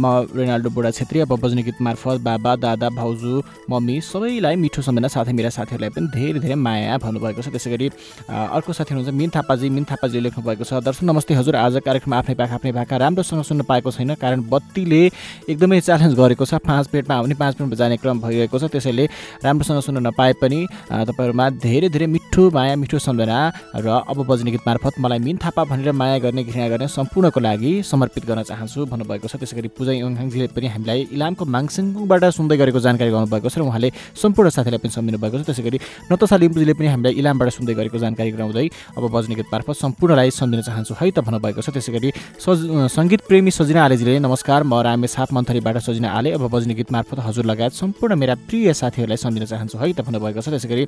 म 0.01 0.25
रिनाल्डो 0.33 0.73
बुढा 0.73 0.91
छेत्री 0.97 1.21
अब 1.29 1.37
बज्ने 1.37 1.62
गीत 1.69 1.85
मार्फत 1.85 2.25
बाबा 2.25 2.57
दादा 2.65 2.89
भाउजू 2.97 3.45
मम्मी 3.69 4.01
सबैलाई 4.01 4.53
मिठो 4.57 4.82
सम्झना 4.82 5.09
साथै 5.09 5.32
मेरा 5.32 5.50
साथीहरूलाई 5.50 5.90
पनि 5.94 6.07
धेरै 6.14 6.38
धेरै 6.40 6.55
माया 6.55 6.96
भन्नुभएको 6.98 7.42
छ। 7.42 7.48
त्यसै 7.55 7.70
गरी 7.70 7.86
अर्को 8.28 8.72
साथी 8.72 8.94
हुनुहुन्छ 8.94 9.14
मिन 9.14 9.30
थापाजी। 9.34 9.68
मिन 9.70 9.84
थापाजीले 9.84 10.22
लेख्नुभएको 10.28 10.64
छ 10.64 10.72
दर्शक 10.84 11.05
नमस्ते 11.05 11.34
हजुर। 11.34 11.55
आज 11.57 11.74
कार्यक्रम 11.84 12.12
आफ्नै 12.14 12.34
पाखा 12.34 12.55
आफ्नै 12.55 12.72
भाका 12.72 12.96
राम्रोसँग 12.96 13.42
सुन्न 13.44 13.62
पाएको 13.68 13.90
छैन 13.90 14.14
कारण 14.20 14.38
बत्तीले 14.48 15.02
एकदमै 15.48 15.80
च्यालेन्ज 15.80 16.14
गरेको 16.14 16.44
छ। 16.44 16.61
पाँच 16.62 16.88
मिनटमा 16.94 17.14
आउने 17.14 17.34
पाँच 17.34 17.52
मिनटमा 17.61 17.76
जाने 17.76 17.96
क्रम 18.02 18.20
भइरहेको 18.24 18.59
छ। 18.59 18.64
त्यसैले 18.72 19.05
राम्रोसँग 19.44 19.80
सुन्न 19.86 20.07
नपाए 20.07 20.32
पनि 20.42 20.61
तपाईँहरूमा 20.88 21.46
धेरै 21.64 21.88
धेरै 21.88 22.07
मिठो 22.14 22.42
माया 22.50 22.74
मिठो 22.76 22.98
सम्झना 22.98 23.38
र 23.76 23.86
अब 24.05 24.18
बज्ने 24.26 24.50
गीत 24.50 24.64
मार्फत 24.66 24.94
मलाई 25.00 25.18
मिन 25.18 25.36
थापा 25.44 25.64
भनेर 25.64 25.92
माया 25.92 26.18
गर्ने 26.24 26.42
घृणा 26.44 26.68
गर्ने 26.68 26.88
सम्पूर्णको 26.88 27.40
लागि 27.40 27.72
समर्पित 27.82 28.24
गर्न 28.26 28.42
चाहन्छु 28.42 28.86
भन्नुभएको 28.92 29.28
छ। 29.28 29.36
त्यसै 29.36 29.57
गरी 29.57 29.68
पूजा 29.76 29.92
योङहाङजीले 29.92 30.46
पनि 30.55 30.66
हामीलाई 30.74 31.00
इलामको 31.14 31.44
माङसिङबाट 31.44 32.22
सुन्दै 32.38 32.57
गरेको 32.57 32.80
जानकारी 32.80 33.11
गराउनुभएको 33.11 33.48
छ 33.48 33.57
र 33.59 33.62
उहाँले 33.68 33.88
सम्पूर्ण 34.14 34.43
साथीलाई 34.51 34.80
पनि 34.84 34.92
सम्झिनु 34.92 35.18
भएको 35.18 35.36
छ। 35.38 35.42
त्यसै 35.49 35.62
गरी 35.62 35.78
नतसा 36.11 36.36
लिम्बुजीले 36.36 36.74
पनि 36.74 36.88
हामीलाई 36.92 37.14
इलामबाट 37.20 37.49
सुन्दै 37.57 37.74
गरेको 37.74 37.99
जानकारी 37.99 38.30
गराउँदै 38.34 38.66
अब 38.99 39.05
बज्ने 39.09 39.34
गीत 39.34 39.49
मार्फत 39.53 39.76
सम्पूर्णलाई 39.84 40.30
सम्झिन 40.30 40.61
चाहन्छु 40.68 40.95
है 41.01 41.07
त 41.11 41.18
भन्नुभएको 41.24 41.61
छ। 41.62 41.68
त्यसै 41.74 41.92
गरी 41.95 42.09
सज 42.40 42.59
सङ्गीत 42.92 43.20
प्रेमी 43.28 43.51
सजिना 43.51 43.80
आलेजीले 43.84 44.18
नमस्कार 44.18 44.62
म 44.64 44.74
रामे 44.82 45.09
साप 45.09 45.32
मन्थरीबाट 45.32 45.76
सजिना 45.84 46.09
आले। 46.11 46.30
अब 46.36 46.45
बज्ने 46.51 46.74
गीत 46.74 46.92
मार्फत 46.92 47.18
हजुर 47.26 47.45
लगायत 47.45 47.72
सम्पूर्ण 47.72 48.12
मेरा 48.16 48.34
प्रिय 48.49 48.72
साथीहरूलाई 48.72 49.16
सम्झिन 49.16 49.45
चाहन्छु 49.47 49.76
है 49.78 49.92
त 49.92 50.01
भन्नुभएको 50.05 50.40
छ। 50.40 50.49
त्यसै 50.55 50.68
गरी 50.68 50.84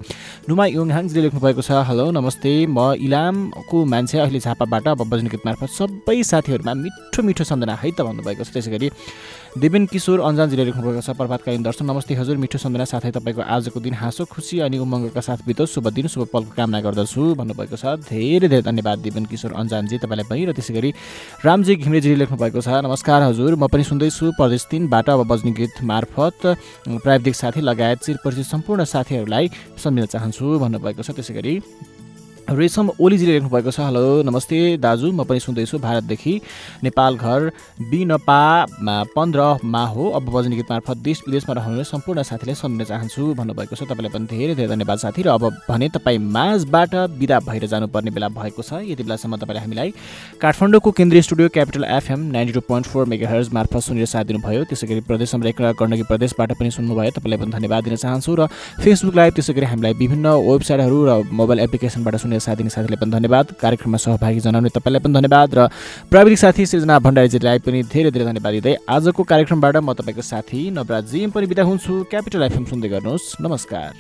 नुमा 0.48 0.64
योङहाङजीले 0.76 1.22
लेख्नुभएको 1.26 1.62
छ 1.62 1.70
हेलो 1.88 2.11
नमस्ते 2.11 2.52
म 2.66 2.94
इलामको 2.98 3.76
मान्छे 3.84 4.18
अहिले 4.18 4.40
झापाबाट 4.40 4.84
अब 4.94 5.02
बज्ने 5.07 5.30
गीत 5.30 5.42
मार्फत 5.46 5.70
सबै 5.70 6.18
साथीहरूमा 6.22 6.72
मिठो 6.74 7.20
मिठो 7.22 7.44
सम्झना 7.44 7.74
है 7.82 7.90
त 7.90 8.00
भन्नुभएको 8.07 8.42
छ। 8.44 8.50
त्यसै 8.57 8.70
गरी 8.70 8.88
देवेन 9.57 9.86
किशोर 9.88 10.20
अन्जानजीले 10.20 10.64
लेख्नुभएको 10.68 11.00
छ 11.00 11.16
प्रभातकालीन 11.16 11.62
दर्शन। 11.64 11.88
नमस्ते 11.88 12.14
हजुर 12.14 12.36
मिठो 12.36 12.59
सम्झना 12.61 12.84
साथै 12.84 13.11
तपाईँको 13.16 13.40
आजको 13.40 13.80
दिन 13.80 13.94
हाँसो 13.96 14.28
खुसी 14.28 14.61
अनि 14.61 14.76
उमङ्गका 14.84 15.20
साथ 15.24 15.48
बितोस् 15.48 15.72
शुभ 15.72 15.88
दिन 15.96 16.07
शुभ 16.12 16.28
पलको 16.28 16.52
कामना 16.52 16.80
गर्दछु 16.84 17.22
भन्नुभएको 17.40 17.76
छ। 17.80 17.96
धेरै 18.04 18.52
धेरै 18.52 18.61
धन्यवाद 18.68 18.98
देवेन 19.00 19.24
किशोर 19.24 19.57
अन्जानजी 19.57 19.96
तपाईँलाई 20.04 20.28
पनि 20.28 20.44
र 20.44 20.52
त्यसै 20.52 20.76
गरी 20.76 20.90
रामजी 21.40 21.72
घिम्रेजीले 21.72 22.16
लेख्नुभएको 22.20 22.61
छ 22.61 22.84
नमस्कार 22.84 23.32
हजुर 23.32 23.57
म 23.57 23.64
पनि 23.72 23.84
सुन्दैछु 23.88 24.36
प्रदेश 24.36 24.62
तिनबाट 24.68 25.09
अब 25.16 25.24
बज्ने 25.24 25.52
गीत 25.57 25.80
मार्फत। 25.88 26.36
प्राविधिक 27.00 27.34
साथी 27.34 27.61
लगायत 27.64 28.04
चिरपरिचित 28.04 28.44
सम्पूर्ण 28.44 28.84
साथीहरूलाई 28.84 29.44
सम्झिन 29.80 30.04
चाहन्छु 30.04 30.44
भन्नुभएको 30.61 31.00
छ 31.00 31.16
त्यसै 31.16 31.32
गरी 31.32 31.54
रेशम 32.47 32.90
ओलीजीले 33.03 33.32
लेख्नुभएको 33.32 33.70
छ 33.74 33.80
हेलो 33.80 34.22
नमस्ते 34.22 34.59
दाजु 34.78 35.11
म 35.11 35.24
पनि 35.26 35.40
सुन्दैछु 35.40 35.78
भारतदेखि। 35.82 36.34
नेपाल 36.84 37.16
घर 37.18 37.51
बिनपामा 37.90 38.97
पन्ध्रमा 39.16 39.82
हो। 39.86 40.11
अब 40.14 40.30
बज्ने 40.30 40.57
गीत 40.57 40.70
मार्फत 40.70 40.97
देश 41.03 41.22
विदेशमा 41.26 41.55
रहनुहुने 41.59 41.84
सम्पूर्ण 41.84 42.22
साथीलाई 42.22 42.55
सम्झिन 42.55 42.86
चाहन्छु 42.86 43.34
भन्नुभएको 43.34 43.74
छ। 43.74 43.82
तपाईँलाई 43.90 44.12
पनि 44.14 44.26
धेरै 44.30 44.55
धेरै 44.55 44.68
धन्यवाद 44.70 44.99
साथी 44.99 45.22
र 45.26 45.28
अब 45.34 45.42
भने 45.66 45.88
तपाईँ 45.90 46.18
माझबाट 46.22 46.94
बिदा 47.18 47.38
भएर 47.51 47.66
जानुपर्ने 47.66 48.11
बेला 48.14 48.28
भएको 48.30 48.62
छ। 48.62 48.78
यति 48.86 49.03
बेलासम्म 49.03 49.42
तपाईँले 49.42 49.61
हामीलाई 49.66 49.90
काठमाडौँको 50.38 50.90
केन्द्रीय 50.94 51.22
studio 51.26 51.49
capital 51.51 51.84
FM 51.99 52.30
ninety 52.30 52.55
two 52.55 52.62
point 52.70 52.86
four 52.86 53.11
mega 53.11 53.42
मार्फत 53.59 53.82
सुनेर 53.90 54.07
साथ 54.07 54.24
दिनुभयो। 54.30 54.70
त्यसै 54.70 54.86
गरी 54.86 55.01
प्रदेश 55.03 55.34
र 55.34 55.74
गण्डकी 55.74 56.07
प्रदेशबाट 56.07 56.55
पनि 56.62 56.70
सुन्नुभयो। 56.78 57.11
तपाईँलाई 57.18 57.38
पनि 57.42 57.51
धन्यवाद 57.59 57.82
दिन 57.90 57.97
चाहन्छु 58.07 58.30
र 58.38 58.47
फेसबुक 58.86 59.14
लाइभ 59.18 59.34
त्यसै 59.34 59.53
गरी 59.59 59.66
हामीलाई 59.66 59.92
विभिन्न 59.99 60.26
वेबसाइटहरू 60.47 60.99
र 61.11 61.11
मोबाइल 61.26 61.59
एप्लिकेसनबाट 61.66 62.16
सुनेर 62.22 62.34
साथ 62.41 62.57
दिने 62.57 62.70
साथीलाई 62.70 62.97
पनि 62.97 63.11
धन्यवाद। 63.11 63.47
कार्यक्रममा 63.61 63.99
सहभागी 63.99 64.41
जनाउने 64.41 64.68
तपाईँलाई 64.68 65.01
पनि 65.01 65.14
धन्यवाद 65.14 65.55
र 65.55 65.68
प्राविधिक 66.11 66.39
साथी 66.39 66.66
सृजना 66.66 66.99
भण्डारीजीलाई 66.99 67.59
पनि 67.59 67.82
धेरै 67.82 68.11
धेरै 68.11 68.24
धन्यवाद 68.24 68.53
दिँदै 68.53 68.74
आजको 68.89 69.22
कार्यक्रमबाट 69.22 69.76
म 69.76 69.93
तपाईँको 69.93 70.22
साथी 70.22 70.70
नवराज 70.70 71.14
पनि 71.34 71.47
बिदा 71.47 71.62
हुन्छु। 71.62 71.93
क्यापिटल 72.11 72.43
एफएम 72.43 72.64
सुन्दै 72.64 72.89
गर्नुहोस्। 72.89 73.37
नमस्कार। 73.41 73.93